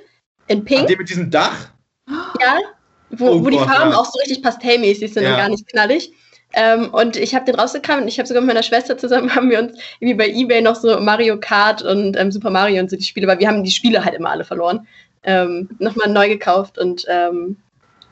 [0.48, 1.70] in Pink, den mit diesem Dach?
[2.40, 2.58] ja,
[3.18, 3.98] wo, Oh wo die Gott, Farben ja.
[3.98, 5.30] auch so richtig pastellmäßig sind Ja.
[5.32, 6.12] und gar nicht knallig.
[6.56, 9.50] Ähm, und ich habe den rausgekramt und ich habe sogar mit meiner Schwester zusammen, haben
[9.50, 12.96] wir uns irgendwie bei Ebay noch so Mario Kart und ähm, Super Mario und so
[12.96, 14.86] die Spiele, weil wir haben die Spiele halt immer alle verloren,
[15.24, 16.78] ähm, nochmal neu gekauft.
[16.78, 17.56] Und ähm,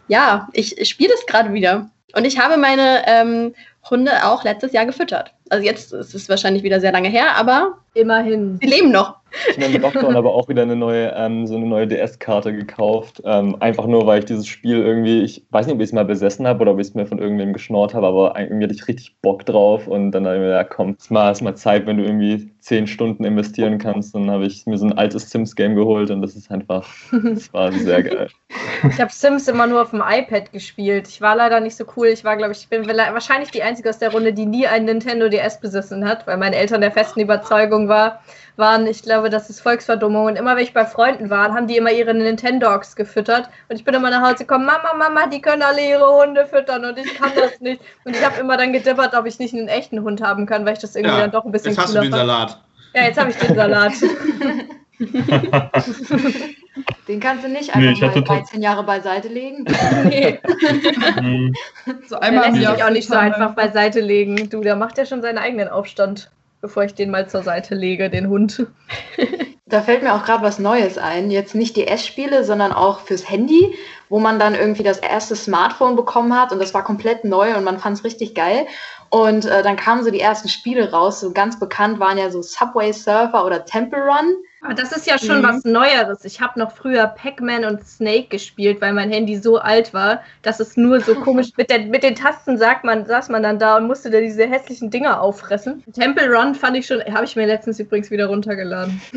[0.08, 1.88] ja, ich, ich spiele das gerade wieder.
[2.14, 3.54] Und ich habe meine ähm,
[3.88, 5.32] Hunde auch letztes Jahr gefüttert.
[5.48, 8.58] Also jetzt ist es wahrscheinlich wieder sehr lange her, aber Immerhin.
[8.60, 9.16] sie leben noch.
[9.48, 12.54] Ich habe mir im Lockdown aber auch wieder eine neue, ähm, so eine neue DS-Karte
[12.54, 13.22] gekauft.
[13.24, 16.04] Ähm, einfach nur, weil ich dieses Spiel irgendwie, ich weiß nicht, ob ich es mal
[16.04, 18.88] besessen habe oder ob ich es mir von irgendwem geschnort habe, aber irgendwie hatte ich
[18.88, 21.54] richtig Bock drauf und dann habe ich mir gedacht, komm, es ist mal, ist mal
[21.54, 24.14] Zeit, wenn du irgendwie zehn Stunden investieren kannst.
[24.14, 27.72] Dann habe ich mir so ein altes Sims-Game geholt und das ist einfach, das war
[27.72, 28.28] sehr geil.
[28.88, 31.08] Ich habe Sims immer nur auf dem iPad gespielt.
[31.08, 32.08] Ich war leider nicht so cool.
[32.08, 34.84] Ich war, glaube ich, ich bin wahrscheinlich die Einzige aus der Runde, die nie einen
[34.84, 38.22] Nintendo DS besessen hat, weil meine Eltern der festen Überzeugung war,
[38.56, 40.26] waren, ich glaube, das ist Volksverdummung.
[40.26, 43.48] Und immer, wenn ich bei Freunden war, haben die immer ihre Nintendogs gefüttert.
[43.68, 46.84] Und ich bin immer nach Hause gekommen, Mama, Mama, die können alle ihre Hunde füttern
[46.84, 47.80] und ich kann das nicht.
[48.04, 50.74] Und ich habe immer dann gedippert, ob ich nicht einen echten Hund haben kann, weil
[50.74, 52.28] ich das irgendwie Ja, dann doch ein bisschen Jetzt hast du den fand.
[52.28, 52.58] Salat.
[52.94, 53.92] Ja, jetzt habe ich den Salat.
[57.08, 59.64] Den kannst du nicht Nee, einfach ich hatte mal tot- 13 Jahre beiseite legen.
[60.04, 60.38] nee.
[61.16, 61.52] Hm,
[62.06, 64.48] So Der einmal lässt sich auch nicht so einfach beiseite legen.
[64.48, 68.10] Du, der macht ja schon seinen eigenen Aufstand, bevor ich den mal zur Seite lege,
[68.10, 68.66] den Hund.
[69.66, 71.30] Da fällt mir auch gerade was Neues ein.
[71.30, 73.74] Jetzt nicht DS-Spiele, sondern auch fürs Handy,
[74.10, 77.64] wo man dann irgendwie das erste Smartphone bekommen hat und das war komplett neu und
[77.64, 78.66] man fand es richtig geil.
[79.08, 81.20] Und äh, dann kamen so die ersten Spiele raus.
[81.20, 84.36] So ganz bekannt waren ja so Subway Surfer oder Temple Run.
[84.64, 85.42] Aber das ist ja schon Mhm.
[85.44, 86.24] was Neueres.
[86.24, 90.60] Ich habe noch früher Pac-Man und Snake gespielt, weil mein Handy so alt war, dass
[90.60, 93.76] es nur so komisch mit, der, mit den Tasten sagt man, saß man dann da
[93.76, 95.82] und musste da diese hässlichen Dinger auffressen.
[95.92, 99.00] Temple Run fand ich schon, habe ich mir letztens übrigens wieder runtergeladen.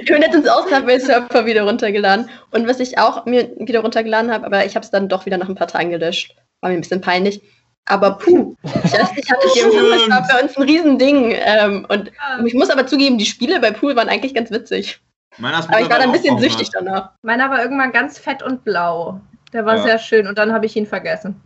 [0.00, 2.28] Ich bin letztens auch Subway Surfer wieder runtergeladen.
[2.50, 5.38] Und was ich auch mir wieder runtergeladen habe, aber ich habe es dann doch wieder
[5.38, 6.34] nach ein paar Tagen gelöscht.
[6.60, 7.40] War mir ein bisschen peinlich.
[7.88, 11.34] Aber puh, ich weiß nicht, hatte ich irgendwie, das war bei uns ein Riesending.
[11.34, 12.12] Ähm, und
[12.44, 15.00] ich muss aber zugeben, die Spiele bei Pool waren eigentlich ganz witzig.
[15.38, 17.10] Meiner Aber ich war dann ein bisschen süchtig danach.
[17.22, 19.20] Meiner war irgendwann ganz fett und blau.
[19.52, 19.82] Der war Ja.
[19.82, 21.40] sehr schön und dann habe ich ihn vergessen.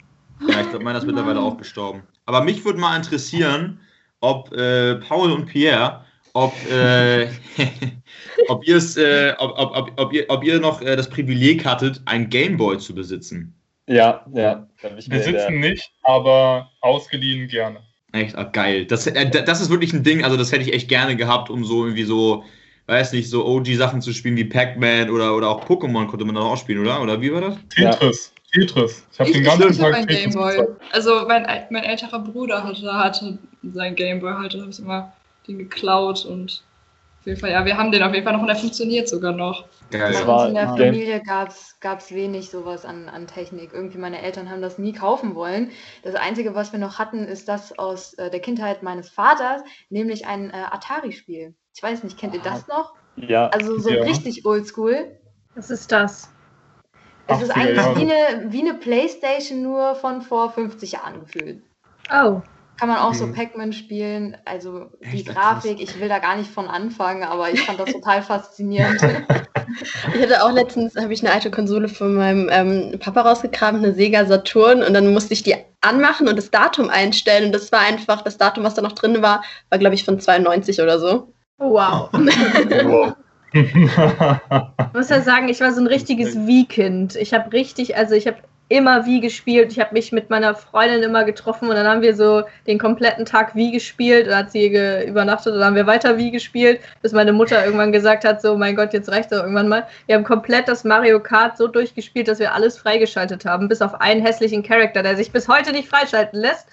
[0.48, 2.02] Ja, ich glaube, meiner ist mittlerweile auch gestorben.
[2.26, 3.80] Aber mich würde mal interessieren,
[4.20, 7.28] ob äh, Paul und Pierre, ob, äh,
[8.48, 12.28] ob, äh, ob, ob, ob, ob, ihr, ob ihr noch äh, das Privileg hattet, einen
[12.28, 13.54] Gameboy zu besitzen.
[13.86, 14.68] Ja, ja.
[15.08, 17.80] Besitzen nicht, aber ausgeliehen gerne.
[18.12, 18.84] Echt, ah, geil.
[18.84, 21.64] Das, äh, das ist wirklich ein Ding, also das hätte ich echt gerne gehabt, um
[21.64, 22.44] so irgendwie so,
[22.86, 26.44] weiß nicht, so OG-Sachen zu spielen wie Pac-Man oder, oder auch Pokémon konnte man dann
[26.44, 27.00] auch spielen, oder?
[27.00, 27.56] Oder wie war das?
[27.74, 28.34] Tetris.
[28.52, 29.06] Tetris.
[29.12, 30.66] Ich habe den ganzen ich habe Tag Tetris Gameboy.
[30.92, 35.12] Also mein, mein älterer Bruder hatte, hatte seinen Gameboy halt, da habe ich immer
[35.48, 36.62] den geklaut und
[37.22, 39.30] auf jeden Fall, ja, wir haben den auf jeden Fall noch und der funktioniert sogar
[39.30, 39.68] noch.
[39.92, 40.12] Geil.
[40.12, 43.72] Bei war uns in der Familie gab's gab's wenig sowas an, an Technik.
[43.72, 45.70] Irgendwie meine Eltern haben das nie kaufen wollen.
[46.02, 50.26] Das Einzige, was wir noch hatten, ist das aus äh, der Kindheit meines Vaters, nämlich
[50.26, 51.54] ein äh, Atari-Spiel.
[51.72, 52.92] Ich weiß nicht, kennt ihr das noch?
[53.14, 54.02] Ja, Also so Ja.
[54.02, 55.16] richtig oldschool.
[55.54, 56.28] Was ist das?
[57.28, 61.62] Es ist 80er eigentlich wie eine, wie eine Playstation nur von vor 50 Jahren gefühlt.
[62.10, 62.42] Oh.
[62.78, 63.34] Kann man auch so Mhm.
[63.34, 64.36] Pac-Man spielen.
[64.44, 65.28] Also die Echt?
[65.28, 69.00] Grafik, ich will da gar nicht von anfangen, aber ich fand das total faszinierend.
[70.14, 73.94] Ich hatte auch letztens, habe ich eine alte Konsole von meinem ähm, Papa rausgekramt, eine
[73.94, 77.80] Sega Saturn und dann musste ich die anmachen und das Datum einstellen und das war
[77.80, 81.32] einfach, das Datum, was da noch drin war, war glaube ich von 92 oder so.
[81.58, 82.10] Wow.
[82.12, 83.14] wow.
[83.54, 87.16] Ich muss ja sagen, ich war so ein richtiges Wie-Kind.
[87.16, 88.38] Ich habe richtig, also ich habe
[88.72, 89.70] immer Wie gespielt.
[89.70, 93.26] Ich habe mich mit meiner Freundin immer getroffen und dann haben wir so den kompletten
[93.26, 94.26] Tag Wie gespielt.
[94.28, 94.66] Da hat sie
[95.06, 98.56] übernachtet und dann haben wir weiter Wie gespielt, bis meine Mutter irgendwann gesagt hat, so
[98.56, 99.86] mein Gott, jetzt reicht doch irgendwann mal.
[100.06, 104.00] Wir haben komplett das Mario Kart so durchgespielt, dass wir alles freigeschaltet haben, bis auf
[104.00, 106.66] einen hässlichen Charakter, der sich bis heute nicht freischalten lässt.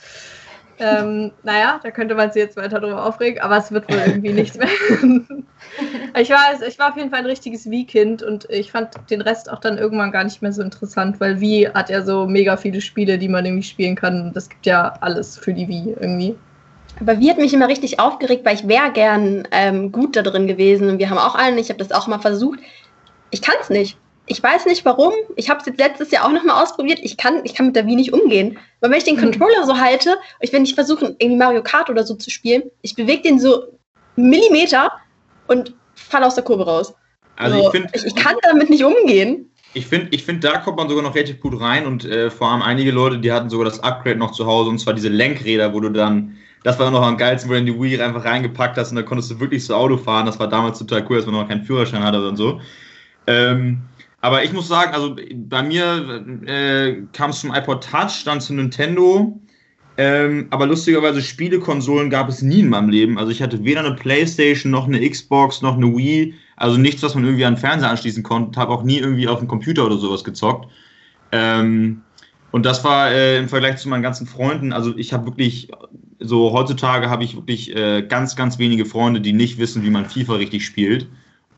[0.79, 4.31] Ähm, naja, da könnte man sich jetzt weiter drüber aufregen, aber es wird wohl irgendwie
[4.31, 4.67] nichts mehr.
[6.17, 9.51] ich, war, ich war auf jeden Fall ein richtiges Wii-Kind und ich fand den Rest
[9.51, 12.81] auch dann irgendwann gar nicht mehr so interessant, weil Wii hat ja so mega viele
[12.81, 14.31] Spiele, die man irgendwie spielen kann.
[14.33, 16.35] Das gibt ja alles für die Wii irgendwie.
[17.01, 20.47] Aber Wii hat mich immer richtig aufgeregt, weil ich wäre gern ähm, gut da drin
[20.47, 20.89] gewesen.
[20.89, 22.59] Und wir haben auch einen, ich habe das auch mal versucht.
[23.31, 23.97] Ich kann es nicht.
[24.29, 25.11] Ich weiß nicht warum.
[25.35, 26.99] Ich habe es jetzt letztes Jahr auch nochmal ausprobiert.
[27.01, 28.59] Ich kann, ich kann mit der Wii nicht umgehen.
[28.79, 29.21] Weil wenn ich den mhm.
[29.21, 32.95] Controller so halte, ich, wenn ich versuche, irgendwie Mario Kart oder so zu spielen, ich
[32.95, 33.63] bewege den so
[34.15, 34.91] Millimeter
[35.47, 36.93] und falle aus der Kurve raus.
[37.37, 39.49] Also, also ich, find, ich, ich, kann damit nicht umgehen.
[39.73, 42.51] Ich finde, ich find, da kommt man sogar noch relativ gut rein und äh, vor
[42.51, 45.73] allem einige Leute, die hatten sogar das Upgrade noch zu Hause und zwar diese Lenkräder,
[45.73, 48.77] wo du dann, das war noch am geilsten, wo du in die Wii einfach reingepackt
[48.77, 50.25] hast und dann konntest du wirklich so Auto fahren.
[50.27, 52.61] Das war damals total cool, als man noch keinen Führerschein hatte und so.
[53.27, 53.81] Ähm,
[54.21, 58.53] aber ich muss sagen, also bei mir äh, kam es zum iPod Touch, dann zu
[58.53, 59.39] Nintendo.
[59.97, 63.17] Ähm, aber lustigerweise Spielekonsolen gab es nie in meinem Leben.
[63.17, 66.35] Also ich hatte weder eine Playstation noch eine Xbox noch eine Wii.
[66.55, 68.59] Also nichts, was man irgendwie an den Fernseher anschließen konnte.
[68.59, 70.69] Habe auch nie irgendwie auf dem Computer oder sowas gezockt.
[71.31, 72.01] Ähm,
[72.51, 74.73] und das war äh, im Vergleich zu meinen ganzen Freunden.
[74.73, 75.69] Also ich habe wirklich,
[76.19, 80.05] so heutzutage habe ich wirklich äh, ganz, ganz wenige Freunde, die nicht wissen, wie man
[80.05, 81.07] FIFA richtig spielt.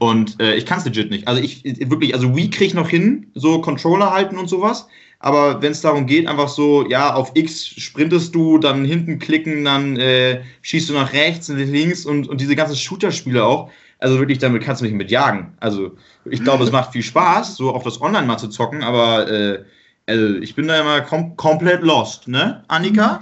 [0.01, 1.27] Und äh, ich kann es legit nicht.
[1.27, 4.87] Also ich wirklich, also Wii kriege ich noch hin, so Controller halten und sowas.
[5.19, 9.63] Aber wenn es darum geht, einfach so, ja, auf X sprintest du, dann hinten klicken,
[9.63, 13.69] dann äh, schießt du nach rechts und links und, und diese ganzen Shooter-Spiele auch.
[13.99, 15.53] Also wirklich, damit kannst du mich mit jagen.
[15.59, 15.91] Also
[16.25, 19.63] ich glaube, es macht viel Spaß, so auf das Online mal zu zocken, aber äh,
[20.07, 23.21] also ich bin da immer kom komplett lost, ne, Annika?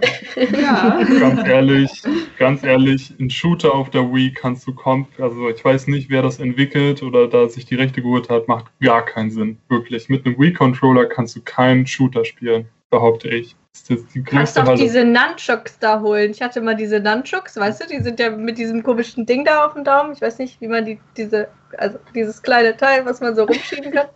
[0.51, 1.03] ja.
[1.19, 2.03] Ganz ehrlich,
[2.37, 6.21] ganz ehrlich, ein Shooter auf der Wii kannst du kommen, also ich weiß nicht, wer
[6.21, 10.09] das entwickelt oder da sich die Rechte geholt hat, macht gar keinen Sinn, wirklich.
[10.09, 13.55] Mit einem Wii-Controller kannst du keinen Shooter spielen, behaupte ich.
[13.73, 16.31] Das ist die Kannst doch diese Nunchucks da holen.
[16.31, 19.65] Ich hatte mal diese Nunchucks, weißt du, die sind ja mit diesem komischen Ding da
[19.65, 20.13] auf dem Daumen.
[20.13, 23.91] Ich weiß nicht, wie man die, diese, also dieses kleine Teil, was man so rumschieben
[23.91, 24.07] kann.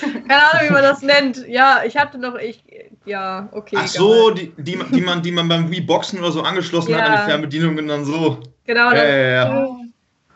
[0.28, 1.46] Keine Ahnung, wie man das nennt.
[1.48, 2.62] Ja, ich hatte noch, ich,
[3.04, 3.76] ja, okay.
[3.78, 6.98] Ach so, die, die, die, man, die man beim Wii-Boxen oder so angeschlossen ja.
[6.98, 8.40] hat an die Fernbedienung und dann so.
[8.64, 9.64] Genau, ja, ja, ja.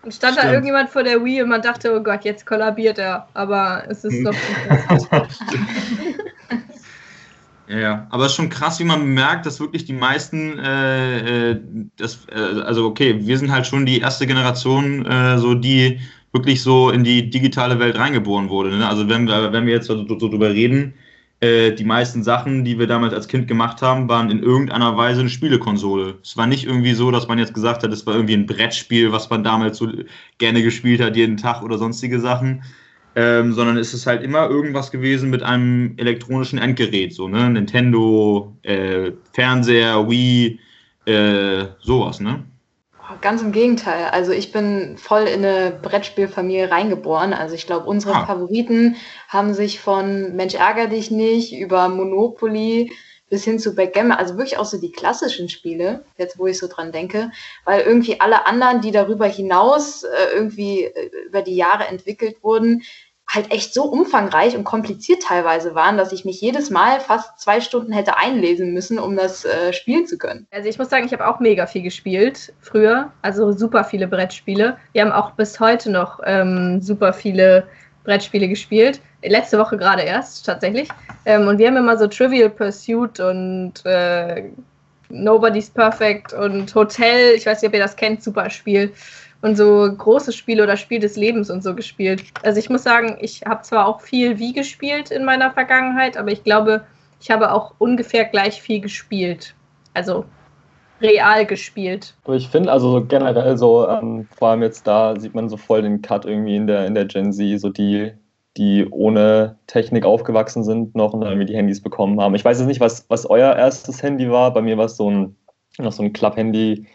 [0.03, 0.39] Und stand Stimmt.
[0.39, 3.29] da irgendjemand vor der Wii und man dachte, oh Gott, jetzt kollabiert er.
[3.35, 4.35] Aber es ist doch.
[7.67, 11.53] Ja, ja, aber es ist schon krass, wie man bemerkt, dass wirklich die meisten, äh,
[11.53, 11.61] äh,
[11.97, 15.99] das, äh, also okay, wir sind halt schon die erste Generation, äh, so die
[16.33, 18.77] wirklich so in die digitale Welt reingeboren wurde.
[18.77, 18.87] Ne?
[18.87, 20.95] Also wenn wir, wenn wir jetzt so, so drüber reden,
[21.41, 25.21] äh, die meisten Sachen, die wir damals als Kind gemacht haben, waren in irgendeiner Weise
[25.21, 26.19] eine Spielekonsole.
[26.23, 29.11] Es war nicht irgendwie so, dass man jetzt gesagt hat, es war irgendwie ein Brettspiel,
[29.13, 29.89] was man damals so
[30.39, 32.63] gerne gespielt hat, jeden Tag oder sonstige Sachen
[33.17, 37.51] ähm, sondern es ist halt immer irgendwas gewesen mit einem elektronischen Endgerät, so, ne?
[37.51, 40.59] Nintendo, äh, Fernseher, Wii,
[41.07, 42.45] äh, sowas, ne?
[43.21, 44.07] Ganz im Gegenteil.
[44.13, 47.35] Also ich bin voll in eine Brettspielfamilie reingeboren.
[47.35, 48.27] Also ich glaube, unsere ah.
[48.27, 48.97] Favoriten
[49.29, 52.91] haben sich von Mensch ärger dich nicht über Monopoly
[53.31, 56.69] bis hin zu Backgammon, also wirklich auch so die klassischen Spiele, jetzt wo ich so
[56.69, 57.31] dran denke,
[57.65, 62.83] weil irgendwie alle anderen, die darüber hinaus äh, irgendwie äh, über die Jahre entwickelt wurden,
[63.27, 67.61] halt echt so umfangreich und kompliziert teilweise waren, dass ich mich jedes Mal fast zwei
[67.61, 70.47] Stunden hätte einlesen müssen, um das äh, spielen zu können.
[70.51, 74.77] Also ich muss sagen, ich habe auch mega viel gespielt früher, also super viele Brettspiele.
[74.93, 77.67] Wir haben auch bis heute noch ähm, super viele
[78.05, 79.01] Brettspiele gespielt.
[79.27, 80.89] Letzte Woche gerade erst tatsächlich.
[81.25, 84.51] Ähm, und wir haben immer so Trivial Pursuit und äh,
[85.09, 87.35] Nobody's Perfect und Hotel.
[87.35, 88.93] Ich weiß nicht, ob ihr das kennt, super Spiel
[89.45, 92.25] und so große Spiele oder Spiel des Lebens und so gespielt.
[92.43, 96.33] Also ich muss sagen, ich habe zwar auch viel wie gespielt in meiner Vergangenheit, aber
[96.33, 96.83] ich glaube,
[97.21, 99.55] ich habe auch ungefähr gleich viel gespielt.
[99.93, 100.25] Also
[101.03, 102.15] real gespielt.
[102.33, 106.01] Ich finde also generell so, ähm, vor allem jetzt da sieht man so voll den
[106.01, 108.13] Cut irgendwie in der, in der Gen Z, so die,
[108.57, 112.35] die ohne Technik aufgewachsen sind noch und dann irgendwie die Handys bekommen haben.
[112.35, 114.53] Ich weiß jetzt nicht, was, was euer erstes Handy war.
[114.53, 115.37] Bei mir war es so ein,
[115.79, 116.87] noch so ein Club-Handy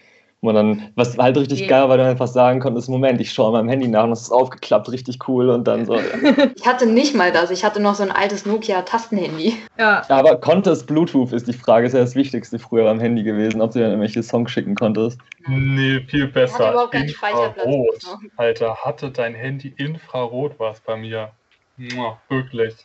[0.42, 3.52] Und dann, was halt richtig geil war, weil du einfach sagen konntest, Moment, ich schaue
[3.52, 5.96] meinem Handy nach und es ist aufgeklappt, richtig cool und dann so.
[5.96, 6.02] Ja.
[6.56, 9.56] Ich hatte nicht mal das, ich hatte noch so ein altes Nokia-Tastenhandy.
[9.78, 10.04] Ja.
[10.08, 13.60] Aber konnte es Bluetooth, ist die Frage, ist ja das Wichtigste früher beim Handy gewesen,
[13.60, 15.20] ob du dann irgendwelche Songs schicken konntest.
[15.48, 16.72] Nee, viel Hatte besser.
[16.72, 17.66] überhaupt keinen Speicherplatz.
[17.66, 18.20] Infrarot.
[18.38, 21.32] Alter, hatte dein Handy Infrarot war es bei mir.
[21.80, 22.76] Mua, wirklich.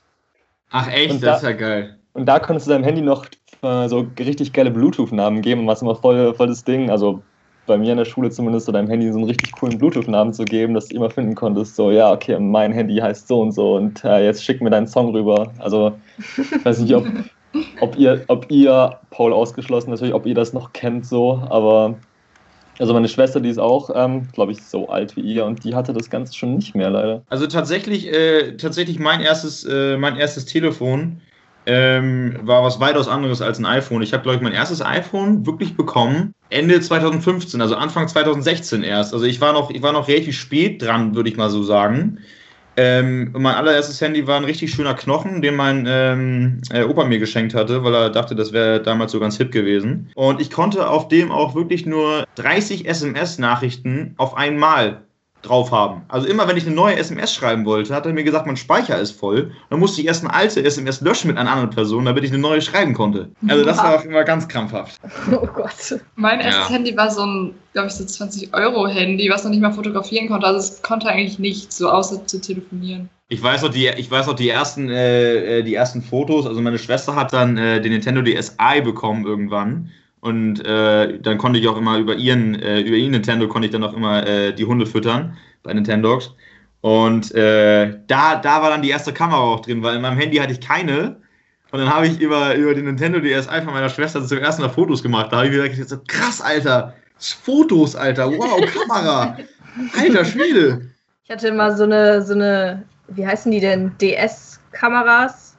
[0.70, 1.98] Ach echt, Und das da- ist ja geil.
[2.12, 3.26] Und da konntest du deinem Handy noch
[3.62, 7.22] äh, so richtig geile Bluetooth-Namen geben, was immer voll, voll das Ding, also
[7.66, 10.44] bei mir in der Schule zumindest, so deinem Handy so einen richtig coolen Bluetooth-Namen zu
[10.44, 13.74] geben, dass du immer finden konntest, so, ja, okay, mein Handy heißt so und so
[13.76, 15.52] und äh, jetzt schick mir deinen Song rüber.
[15.58, 15.98] Also,
[16.38, 17.06] ich weiß nicht, ob,
[17.80, 21.98] ob, ihr, ob ihr, Paul ausgeschlossen natürlich, ob ihr das noch kennt so, aber
[22.78, 25.74] also meine Schwester, die ist auch, ähm, glaube ich, so alt wie ihr und die
[25.74, 27.22] hatte das Ganze schon nicht mehr, leider.
[27.28, 31.20] Also tatsächlich, äh, tatsächlich mein erstes, äh, mein erstes Telefon
[31.66, 34.02] ähm, war was weitaus anderes als ein iPhone.
[34.02, 39.14] Ich habe, glaube ich, mein erstes iPhone wirklich bekommen Ende 2015, also Anfang 2016 erst.
[39.14, 42.18] Also ich war noch, ich war noch relativ spät dran, würde ich mal so sagen.
[42.76, 47.18] Ähm, mein allererstes Handy war ein richtig schöner Knochen, den mein ähm, äh, Opa mir
[47.18, 50.10] geschenkt hatte, weil er dachte, das wäre damals so ganz hip gewesen.
[50.14, 55.02] Und ich konnte auf dem auch wirklich nur 30 SMS-Nachrichten auf einmal
[55.44, 56.02] drauf haben.
[56.08, 58.98] Also immer, wenn ich eine neue SMS schreiben wollte, hat er mir gesagt, mein Speicher
[58.98, 59.52] ist voll.
[59.70, 62.40] Dann musste ich erst eine alte SMS löschen mit einer anderen Person, damit ich eine
[62.40, 63.30] neue schreiben konnte.
[63.48, 65.00] Also das war auch immer ganz krampfhaft.
[65.30, 66.00] Oh Gott.
[66.16, 66.74] Mein erstes Ja.
[66.74, 70.46] Handy war so ein, glaube ich, so 20-Euro-Handy, was noch nicht mal fotografieren konnte.
[70.46, 73.08] Also es konnte eigentlich nichts, so außer zu telefonieren.
[73.28, 76.46] Ich weiß noch die, ich weiß noch die ersten, äh, äh, die ersten Fotos.
[76.46, 79.90] Also meine Schwester hat dann äh, den Nintendo DSi bekommen irgendwann.
[80.24, 83.72] Und äh, dann konnte ich auch immer über ihren, äh, über ihren Nintendo konnte ich
[83.72, 86.30] dann auch immer äh, die Hunde füttern bei Nintendogs.
[86.80, 90.38] Und äh, da, da war dann die erste Kamera auch drin, weil in meinem Handy
[90.38, 91.20] hatte ich keine.
[91.72, 94.70] Und dann habe ich über, über den Nintendo DSi von meiner Schwester zum ersten Mal
[94.70, 95.30] Fotos gemacht.
[95.30, 96.94] Da habe ich mir gedacht, so, krass, Alter.
[97.18, 98.30] Fotos, Alter.
[98.30, 99.36] Wow, Kamera.
[99.94, 100.88] Alter Schwede.
[101.24, 103.92] Ich hatte immer so eine, so eine, wie heißen die denn?
[104.00, 105.58] DS-Kameras.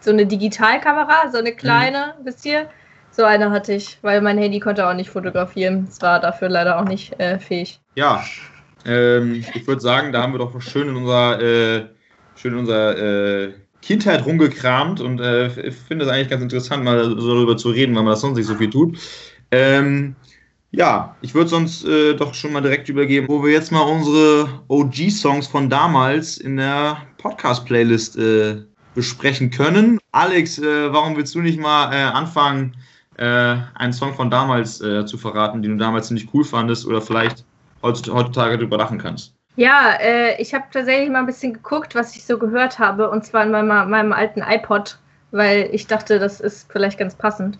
[0.00, 2.68] So eine Digitalkamera, so eine kleine, wisst ihr?
[3.14, 5.86] So eine hatte ich, weil mein Handy konnte auch nicht fotografieren.
[5.88, 7.78] Es war dafür leider auch nicht äh, fähig.
[7.94, 8.24] Ja,
[8.86, 11.84] ähm, ich würde sagen, da haben wir doch schön in unserer, äh,
[12.36, 17.04] schön in unserer äh, Kindheit rumgekramt und äh, ich finde es eigentlich ganz interessant, mal
[17.04, 18.98] so darüber zu reden, weil man das sonst nicht so viel tut.
[19.50, 20.16] Ähm,
[20.70, 24.48] ja, ich würde sonst äh, doch schon mal direkt übergeben, wo wir jetzt mal unsere
[24.68, 28.62] OG-Songs von damals in der Podcast-Playlist äh,
[28.94, 29.98] besprechen können.
[30.12, 32.74] Alex, äh, warum willst du nicht mal äh, anfangen,
[33.22, 37.00] äh, einen Song von damals äh, zu verraten, den du damals ziemlich cool fandest oder
[37.00, 37.44] vielleicht
[37.82, 39.34] heutz- heutzutage drüber lachen kannst?
[39.56, 43.24] Ja, äh, ich habe tatsächlich mal ein bisschen geguckt, was ich so gehört habe, und
[43.24, 44.98] zwar in meinem, meinem alten iPod,
[45.30, 47.58] weil ich dachte, das ist vielleicht ganz passend.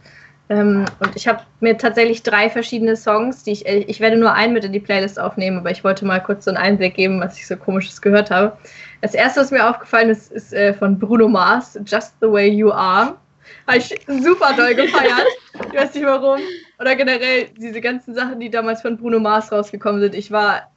[0.49, 4.33] Ähm, und ich habe mir tatsächlich drei verschiedene Songs, die ich, äh, ich werde nur
[4.33, 7.21] einen mit in die Playlist aufnehmen, aber ich wollte mal kurz so einen Einblick geben,
[7.21, 8.57] was ich so komisches gehört habe.
[9.01, 12.73] Das erste, was mir aufgefallen ist, ist äh, von Bruno Mars, Just the Way You
[12.73, 13.17] Are.
[13.67, 15.27] Habe ich super doll gefeiert.
[15.55, 16.41] Ich weiß nicht warum.
[16.79, 20.15] Oder generell diese ganzen Sachen, die damals von Bruno Mars rausgekommen sind.
[20.15, 20.71] Ich war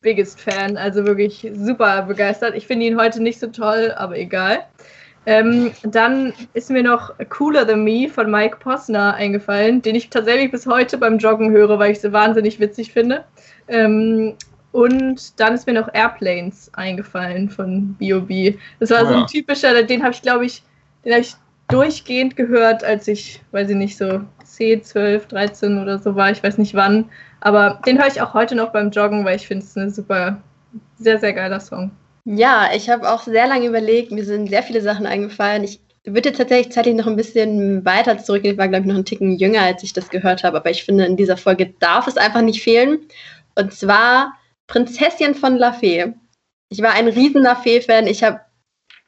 [0.00, 2.54] biggest Fan, also wirklich super begeistert.
[2.54, 4.64] Ich finde ihn heute nicht so toll, aber egal.
[5.26, 10.50] Ähm, dann ist mir noch Cooler Than Me von Mike Posner eingefallen, den ich tatsächlich
[10.50, 13.24] bis heute beim Joggen höre, weil ich sie wahnsinnig witzig finde.
[13.66, 14.34] Ähm,
[14.72, 18.56] und dann ist mir noch Airplanes eingefallen von B.O.B.
[18.80, 19.20] Das war Oh so ja.
[19.20, 20.62] ein typischer, den habe ich, glaube ich,
[21.04, 21.34] den habe ich
[21.68, 26.30] durchgehend gehört, als ich, weiß ich nicht, so 10, 12, 13 oder so war.
[26.30, 27.08] Ich weiß nicht wann.
[27.40, 30.42] Aber den höre ich auch heute noch beim Joggen, weil ich finde es ein super,
[30.98, 31.90] sehr, sehr geiler Song.
[32.24, 35.64] Ja, ich habe auch sehr lange überlegt, mir sind sehr viele Sachen eingefallen.
[35.64, 38.52] Ich würde jetzt tatsächlich zeitlich noch ein bisschen weiter zurückgehen.
[38.52, 40.84] Ich war, glaube ich, noch einen Ticken jünger, als ich das gehört habe, aber ich
[40.84, 42.98] finde, in dieser Folge darf es einfach nicht fehlen.
[43.54, 44.34] Und zwar
[44.66, 46.12] Prinzessin von La Fee.
[46.68, 48.06] Ich war ein riesen La Fee-Fan.
[48.06, 48.46] Ich hab,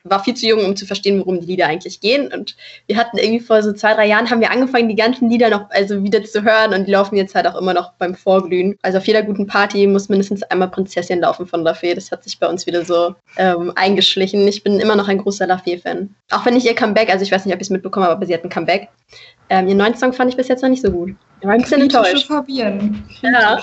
[0.04, 2.32] war viel zu jung, um zu verstehen, worum die Lieder eigentlich gehen.
[2.32, 5.50] Und wir hatten irgendwie vor so zwei, drei Jahren haben wir angefangen, die ganzen Lieder
[5.50, 8.76] noch also wieder zu hören und die laufen jetzt halt auch immer noch beim Vorglühen.
[8.82, 11.94] Also auf jeder guten Party muss mindestens einmal Prinzessin laufen von La Fee.
[11.94, 14.46] Das hat sich bei uns wieder so ähm, eingeschlichen.
[14.48, 16.14] Ich bin immer noch ein großer La Fee-Fan.
[16.30, 18.26] Auch wenn ich ihr Comeback, also ich weiß nicht, ob ich es mitbekommen habe, aber
[18.26, 18.88] sie hat ein Comeback.
[19.48, 21.14] Ähm, ihren neuen Song fand ich bis jetzt noch nicht so gut.
[21.40, 22.26] Ich war ein bisschen enttäuscht.
[22.26, 23.02] Fabienne.
[23.22, 23.60] Ja.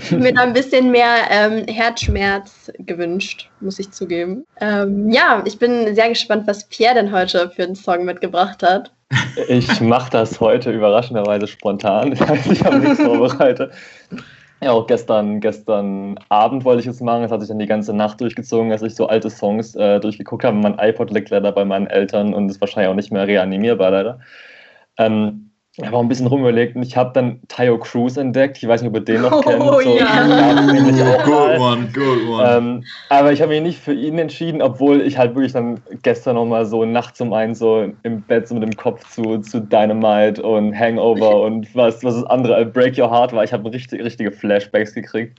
[0.00, 4.44] Ich mir da ein bisschen mehr ähm, Herzschmerz gewünscht, muss ich zugeben.
[4.60, 8.92] Ähm, ja, ich bin sehr gespannt, was Pierre denn heute für einen Song mitgebracht hat.
[9.48, 12.10] Ich mache das heute überraschenderweise spontan.
[12.10, 13.72] Das heißt, ich habe nichts vorbereitet.
[14.60, 17.22] Ja, auch gestern, gestern Abend wollte ich es machen.
[17.22, 20.42] Es hat sich dann die ganze Nacht durchgezogen, als ich so alte Songs äh, durchgeguckt
[20.42, 20.56] habe.
[20.56, 24.18] Mein iPod liegt leider bei meinen Eltern und ist wahrscheinlich auch nicht mehr reanimierbar, leider.
[24.96, 25.47] Ähm,
[25.80, 28.56] Ich habe auch ein bisschen rumüberlegt und ich habe dann Tayo Cruz entdeckt.
[28.58, 29.62] Ich weiß nicht, ob ihr den noch Oh, kennt.
[29.84, 31.22] So, ja.
[31.24, 32.56] Good one, good one.
[32.56, 36.34] Ähm, aber ich habe mich nicht für ihn entschieden, obwohl ich halt wirklich dann gestern
[36.34, 40.42] nochmal so nachts um eins so im Bett so mit dem Kopf zu, zu Dynamite
[40.42, 43.44] und Hangover und was, was das andere, äh, Break Your Heart war.
[43.44, 45.38] Ich habe richtig, richtige Flashbacks gekriegt.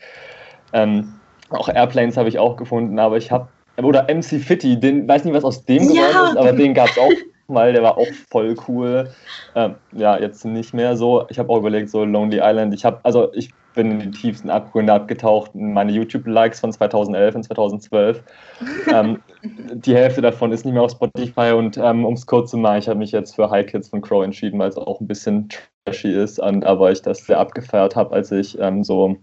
[0.72, 1.16] Ähm,
[1.50, 3.50] auch Airplanes habe ich auch gefunden, aber ich habe,
[3.82, 5.90] oder MC Fitty, den, weiß nicht, was aus dem Ja.
[5.90, 7.12] geworden ist, aber den gab es auch
[7.50, 9.10] mal, der war auch voll cool.
[9.56, 11.26] Ähm, ja, jetzt nicht mehr so.
[11.30, 12.74] Ich habe auch überlegt, so Lonely Island.
[12.74, 15.54] Ich habe, also ich bin in die tiefsten Abgründe abgetaucht.
[15.54, 18.24] Meine YouTube-Likes von 2011 und 2012.
[18.93, 22.58] ähm, die Hälfte davon ist nicht mehr auf Spotify und ähm, um es kurz zu
[22.58, 25.08] machen, ich habe mich jetzt für High Kids von Crow entschieden, weil es auch ein
[25.08, 25.50] bisschen
[25.86, 29.18] trashy ist, und, aber ich das sehr abgefeiert habe, als ich ähm, so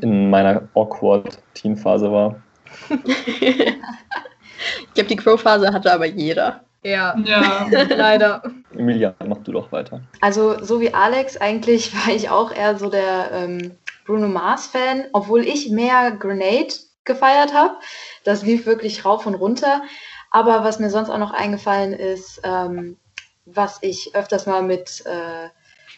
[0.00, 2.36] in meiner awkward Teen-Phase war.
[2.90, 3.74] ich
[4.94, 6.65] glaube, die Crow-Phase hatte aber jeder.
[6.82, 7.66] Ja, Ja.
[7.88, 8.42] leider.
[8.72, 10.02] Emilia, mach du doch weiter.
[10.20, 13.72] Also so wie Alex, eigentlich war ich auch eher so der ähm,
[14.06, 16.74] Bruno Mars-Fan, obwohl ich mehr Grenade
[17.04, 17.76] gefeiert habe.
[18.24, 19.82] Das lief wirklich rauf und runter.
[20.30, 22.96] Aber was mir sonst auch noch eingefallen ist, ähm,
[23.46, 25.48] was ich öfters mal mit, äh,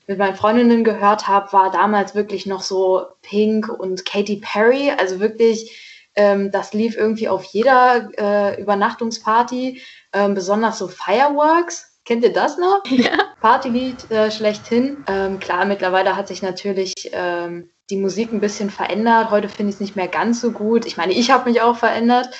[0.07, 4.93] mit meinen Freundinnen gehört habe, war damals wirklich noch so Pink und Katy Perry.
[4.97, 9.81] Also wirklich, ähm, das lief irgendwie auf jeder äh, Übernachtungsparty,
[10.13, 11.99] ähm, besonders so Fireworks.
[12.05, 12.83] Kennt ihr das noch?
[12.89, 13.35] Ja.
[13.41, 15.05] Partylied äh, schlechthin.
[15.07, 19.31] Ähm, klar, mittlerweile hat sich natürlich ähm, die Musik ein bisschen verändert.
[19.31, 20.87] Heute finde ich es nicht mehr ganz so gut.
[20.87, 22.31] Ich meine, ich habe mich auch verändert.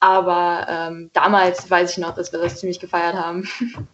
[0.00, 3.48] Aber ähm, damals weiß ich noch, dass wir das ziemlich gefeiert haben.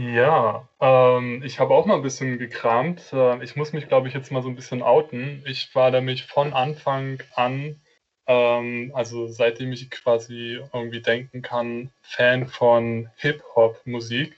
[0.00, 3.12] Ja, ähm, ich habe auch mal ein bisschen gekramt.
[3.12, 5.42] Äh, ich muss mich, glaube ich, jetzt mal so ein bisschen outen.
[5.44, 7.80] Ich war nämlich von Anfang an,
[8.28, 14.36] ähm, also seitdem ich quasi irgendwie denken kann, Fan von Hip-Hop-Musik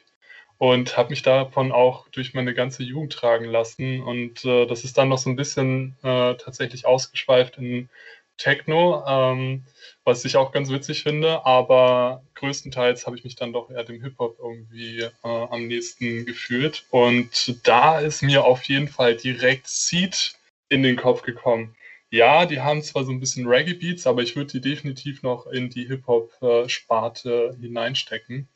[0.59, 4.03] und habe mich davon auch durch meine ganze Jugend tragen lassen.
[4.03, 7.89] Und äh, das ist dann noch so ein bisschen äh, tatsächlich ausgeschweift in
[8.37, 9.65] Techno, ähm,
[10.05, 14.03] was ich auch ganz witzig finde, aber größtenteils habe ich mich dann doch eher dem
[14.03, 16.85] Hip-Hop irgendwie äh, am nächsten gefühlt.
[16.91, 20.35] Und da ist mir auf jeden Fall direkt Seed
[20.69, 21.75] in den Kopf gekommen.
[22.11, 25.71] Ja, die haben zwar so ein bisschen Reggae-Beats, aber ich würde die definitiv noch in
[25.71, 28.49] die Hip-Hop-Sparte hineinstecken.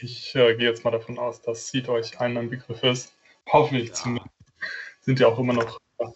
[0.00, 3.14] Ich äh, gehe jetzt mal davon aus, dass Seed euch allen ein Begriff ist.
[3.48, 3.94] Hoffe ich Ja.
[3.94, 4.30] zumindest.
[5.00, 6.06] Sind ja auch immer noch äh,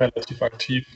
[0.00, 0.86] relativ aktiv.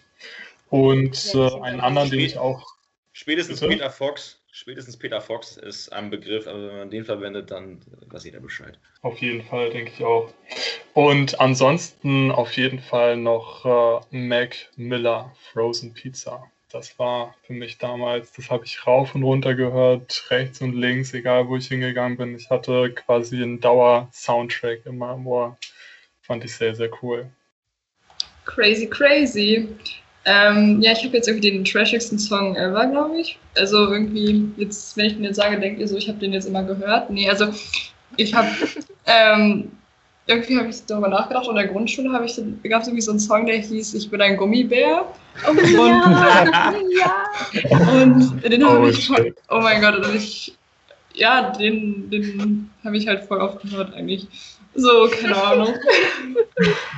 [0.70, 2.66] Und äh, einen anderen, den ich auch
[3.12, 3.74] Spätestens Bitte?
[3.74, 4.41] Peter Fox.
[4.54, 8.78] Spätestens Peter Fox ist ein Begriff, aber wenn man den verwendet, dann weiß jeder Bescheid.
[9.00, 10.30] Auf jeden Fall, denke ich auch.
[10.92, 13.64] Und ansonsten auf jeden Fall noch
[14.12, 16.44] äh, Mac Miller Frozen Pizza.
[16.70, 21.14] Das war für mich damals, das habe ich rauf und runter gehört, rechts und links,
[21.14, 22.36] egal wo ich hingegangen bin.
[22.36, 25.56] Ich hatte quasi einen Dauer-Soundtrack in meinem Ohr.
[26.20, 27.26] Fand ich sehr, sehr cool.
[28.44, 29.66] Crazy, crazy.
[30.24, 33.38] Ähm, ja, ich habe jetzt irgendwie den trashigsten Song ever, glaube ich.
[33.56, 36.46] Also irgendwie, jetzt, wenn ich den jetzt sage, denkt ihr so, ich habe den jetzt
[36.46, 37.10] immer gehört.
[37.10, 37.48] Nee, also
[38.16, 38.48] ich habe,
[39.06, 39.72] ähm,
[40.26, 41.48] irgendwie habe ich darüber nachgedacht.
[41.48, 42.36] In der Grundschule habe ich,
[42.68, 45.06] gab es irgendwie so einen Song, der hieß Ich bin ein Gummibär.
[45.48, 47.90] Oh ja, ja.
[47.90, 50.56] Und den habe Oh, ich, voll, oh mein Gott, und ich,
[51.14, 54.28] ja, den, den habe ich halt voll oft gehört eigentlich.
[54.74, 55.74] So, keine Ahnung.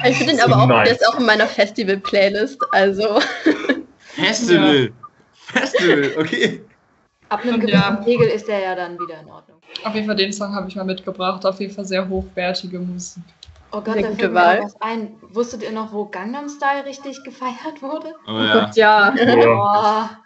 [0.07, 0.89] Ich finde den aber auch, Nice.
[0.89, 2.59] der ist auch in meiner Festival-Playlist.
[2.73, 3.21] Also,
[3.99, 4.93] Festival!
[5.33, 6.63] Festival, okay.
[7.31, 7.97] Ab einem gewissen ja.
[8.05, 9.59] Pegel ist der ja dann wieder in Ordnung.
[9.85, 11.47] Auf jeden Fall den Song habe ich mal mitgebracht.
[11.47, 13.23] Auf jeden Fall sehr hochwertige Musik.
[13.73, 15.17] Oh Gott, Sehr da fällt mir was ein.
[15.33, 18.15] Wusstet ihr noch, wo Gangnam Style richtig gefeiert wurde?
[18.27, 18.53] Oh, Oh ja.
[18.53, 19.15] Gott, ja.
[19.17, 20.11] Ja.
[20.13, 20.24] Oh,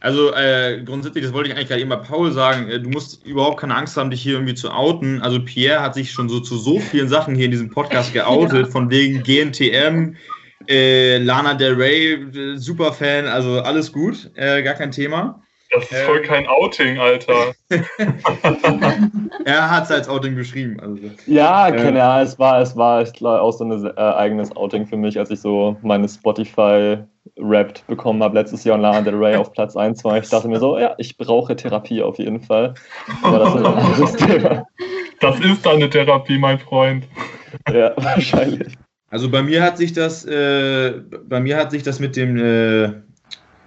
[0.00, 3.26] Also äh, grundsätzlich, das wollte ich eigentlich gerade eben bei Paul sagen, äh, du musst
[3.26, 5.20] überhaupt keine Angst haben, dich hier irgendwie zu outen.
[5.22, 8.68] Also Pierre hat sich schon so zu so vielen Sachen hier in diesem Podcast geoutet,
[8.68, 10.14] von wegen GNTM,
[10.68, 15.42] äh, Lana Del Rey, äh, Superfan, also alles gut, äh, gar kein Thema.
[15.70, 16.24] Das ist voll Ähm.
[16.24, 17.52] kein Outing, Alter.
[19.44, 20.78] Er hat es als Outing beschrieben.
[20.80, 20.98] Also.
[21.26, 21.76] Ja, Ähm.
[21.76, 25.18] keine Ahnung, es war, es war echt auch so ein äh, eigenes Outing für mich,
[25.18, 26.98] als ich so meine Spotify
[27.36, 30.18] Wrapped bekommen habe letztes Jahr und Lana Del Rey auf Platz 1 war.
[30.18, 32.74] Ich dachte mir so, ja, ich brauche Therapie auf jeden Fall.
[33.22, 34.66] Aber das ist ein anderes Thema.
[35.20, 37.04] Das ist eine Therapie, mein Freund.
[37.72, 38.74] Ja, wahrscheinlich.
[39.10, 40.92] Also bei mir hat sich das, äh,
[41.28, 42.88] bei mir hat sich das mit dem, äh,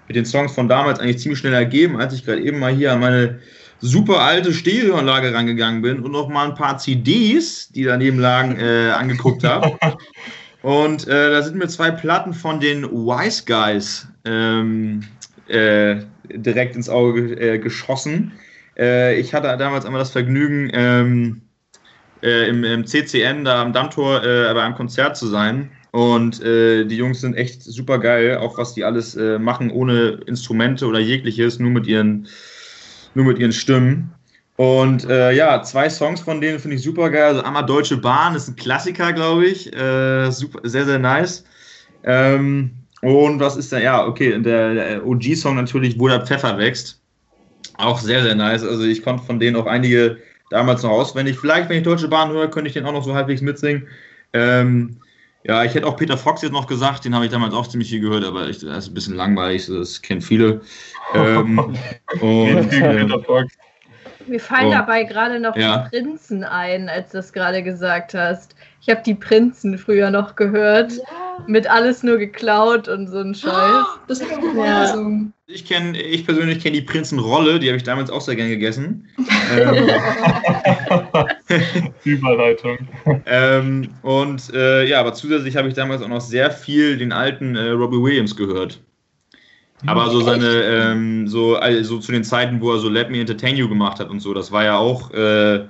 [0.08, 2.92] mit den Songs von damals eigentlich ziemlich schnell ergeben, als ich gerade eben mal hier
[2.94, 3.40] an meine
[3.80, 8.92] super alte Stereoanlage rangegangen bin und noch mal ein paar CDs, die daneben lagen, äh,
[8.92, 9.78] angeguckt habe.
[10.62, 15.04] Und äh, da sind mir zwei Platten von den Wise Guys ähm,
[15.48, 15.98] äh,
[16.30, 18.32] direkt ins Auge äh, geschossen.
[18.78, 21.42] Äh, ich hatte damals einmal das Vergnügen, ähm,
[22.22, 25.72] äh, im, im, CCN da am Dammtor äh, bei einem Konzert zu sein.
[25.94, 31.00] Und die Jungs sind echt super geil, auch was die alles machen, ohne Instrumente oder
[31.00, 32.30] jegliches, nur mit ihren,
[33.14, 34.14] nur mit ihren Stimmen.
[34.62, 37.24] Und äh, ja, zwei Songs von denen finde ich super geil.
[37.24, 39.76] Also einmal Deutsche Bahn ist ein Klassiker, glaube ich.
[39.76, 41.44] Äh, super, sehr, sehr nice.
[42.04, 42.70] Ähm,
[43.02, 43.80] und was ist da?
[43.80, 47.02] Ja, okay, der, der OG-Song natürlich, wo der Pfeffer wächst.
[47.80, 48.64] Auch sehr, sehr nice.
[48.64, 50.20] Also ich konnte von denen auch einige
[50.52, 51.40] damals noch auswendig.
[51.40, 53.88] Vielleicht, wenn ich Deutsche Bahn höre, könnte ich den auch noch so halbwegs mitsingen.
[54.34, 54.98] Ähm,
[55.44, 57.90] ja, ich hätte auch Peter Fox jetzt noch gesagt, den habe ich damals auch ziemlich
[57.90, 60.62] viel gehört, aber ich, das ist ein bisschen langweilig, das kennen viele.
[61.16, 61.58] ähm,
[62.22, 63.12] und, ähm,
[64.28, 64.72] Mir fallen oh.
[64.72, 65.78] dabei gerade noch ja.
[65.78, 68.56] die Prinzen ein, als du das gerade gesagt hast.
[68.82, 70.94] Ich habe die Prinzen früher noch gehört.
[70.94, 71.04] Ja.
[71.48, 73.52] Mit alles nur geklaut und so ein Scheiß.
[73.54, 74.96] Oh, das ist auch ja.
[75.48, 79.08] Ich kenne, ich persönlich kenne die Prinzenrolle, die habe ich damals auch sehr gern gegessen.
[79.58, 79.90] ähm,
[82.04, 82.78] Überleitung.
[83.26, 87.56] ähm, und äh, ja, aber zusätzlich habe ich damals auch noch sehr viel den alten
[87.56, 88.82] äh, Robbie Williams gehört.
[89.86, 93.56] Aber so seine, ähm, so also zu den Zeiten, wo er so Let Me Entertain
[93.56, 95.66] You gemacht hat und so, das war ja auch äh,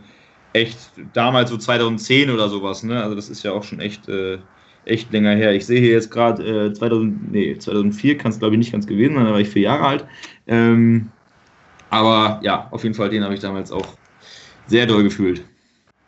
[0.54, 0.78] echt
[1.14, 3.02] damals so 2010 oder sowas, ne?
[3.02, 4.40] Also das ist ja auch schon echt, äh,
[4.86, 5.54] echt länger her.
[5.54, 8.86] Ich sehe hier jetzt gerade äh, 2000, nee, 2004 kann es glaube ich nicht ganz
[8.86, 10.06] gewesen sein, da war ich vier Jahre alt.
[10.48, 11.10] Ähm,
[11.90, 13.88] aber ja, auf jeden Fall den habe ich damals auch
[14.68, 15.44] sehr doll gefühlt.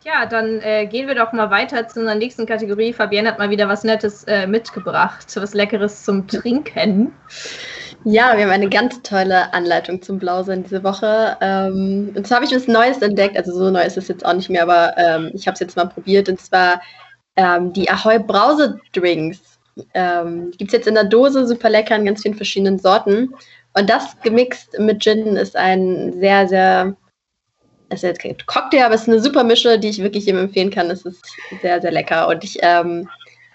[0.04, 2.92] Ja, dann äh, gehen wir doch mal weiter zu unserer nächsten Kategorie.
[2.92, 7.12] Fabienne hat mal wieder was Nettes äh, mitgebracht, was Leckeres zum Trinken.
[8.06, 11.38] Ja, wir haben eine ganz tolle Anleitung zum Blausein diese Woche.
[11.40, 13.36] Ähm, und zwar habe ich was Neues entdeckt.
[13.36, 15.76] Also so neu ist es jetzt auch nicht mehr, aber ähm, ich habe es jetzt
[15.76, 16.28] mal probiert.
[16.28, 16.82] Und zwar
[17.36, 19.58] ähm, die Ahoi Brause Drinks.
[19.94, 23.34] Ähm, Gibt es jetzt in der Dose, super lecker in ganz vielen verschiedenen Sorten.
[23.72, 26.94] Und das gemixt mit Gin ist ein sehr, sehr,
[27.88, 30.42] es ist jetzt kein Cocktail, aber es ist eine super Mische, die ich wirklich jedem
[30.42, 30.90] empfehlen kann.
[30.90, 31.24] Es ist
[31.62, 32.28] sehr, sehr lecker.
[32.28, 33.08] Und ich ähm,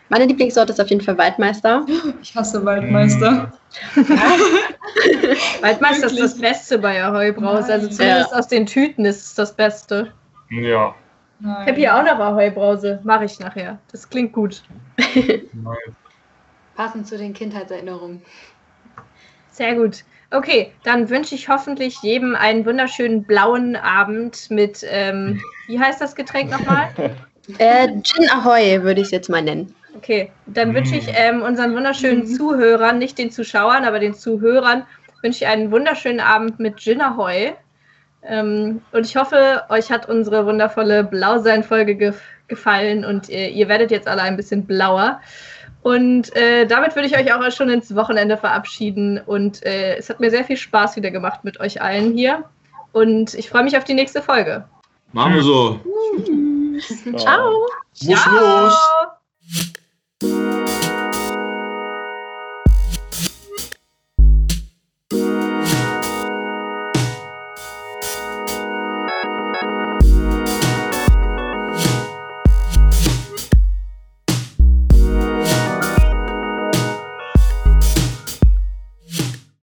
[0.10, 1.86] meine Lieblingssorte ist auf jeden Fall Waldmeister.
[2.22, 3.52] Ich hasse Waldmeister.
[5.62, 7.74] Waldmeister ist das Beste bei Ahoi Brause.
[7.74, 8.38] Also zumindest ja.
[8.38, 10.12] aus den Tüten ist es das Beste.
[10.50, 10.96] Ja.
[11.40, 11.58] Nein.
[11.62, 13.00] Ich habe hier auch noch Ahoi Brause.
[13.04, 13.78] Mache ich nachher.
[13.92, 14.64] Das klingt gut.
[16.76, 18.22] Passend zu den Kindheitserinnerungen.
[19.52, 20.04] Sehr gut.
[20.32, 26.16] Okay, dann wünsche ich hoffentlich jedem einen wunderschönen blauen Abend mit, ähm, wie heißt das
[26.16, 26.90] Getränk nochmal?
[27.58, 29.74] äh, Gin Ahoy würde ich es jetzt mal nennen.
[29.96, 31.16] Okay, dann wünsche ich mm.
[31.16, 32.28] ähm, unseren wunderschönen mhm.
[32.28, 34.86] Zuhörern, nicht den Zuschauern, aber den Zuhörern,
[35.22, 37.54] wünsche ich einen wunderschönen Abend mit Gin Ahoy.
[38.24, 42.14] Ähm, und ich hoffe, euch hat unsere wundervolle Blausein-Folge ge
[42.48, 45.22] gefallen und äh, ihr werdet jetzt alle ein bisschen blauer.
[45.84, 49.22] Und äh, damit würde ich euch auch schon ins Wochenende verabschieden.
[49.24, 52.44] Und äh, es hat mir sehr viel Spaß wieder gemacht mit euch allen hier.
[52.92, 54.66] Und ich freue mich auf die nächste Folge.
[55.14, 55.80] Machen wir so.
[57.18, 57.68] Ciao.
[58.02, 58.76] Muss los.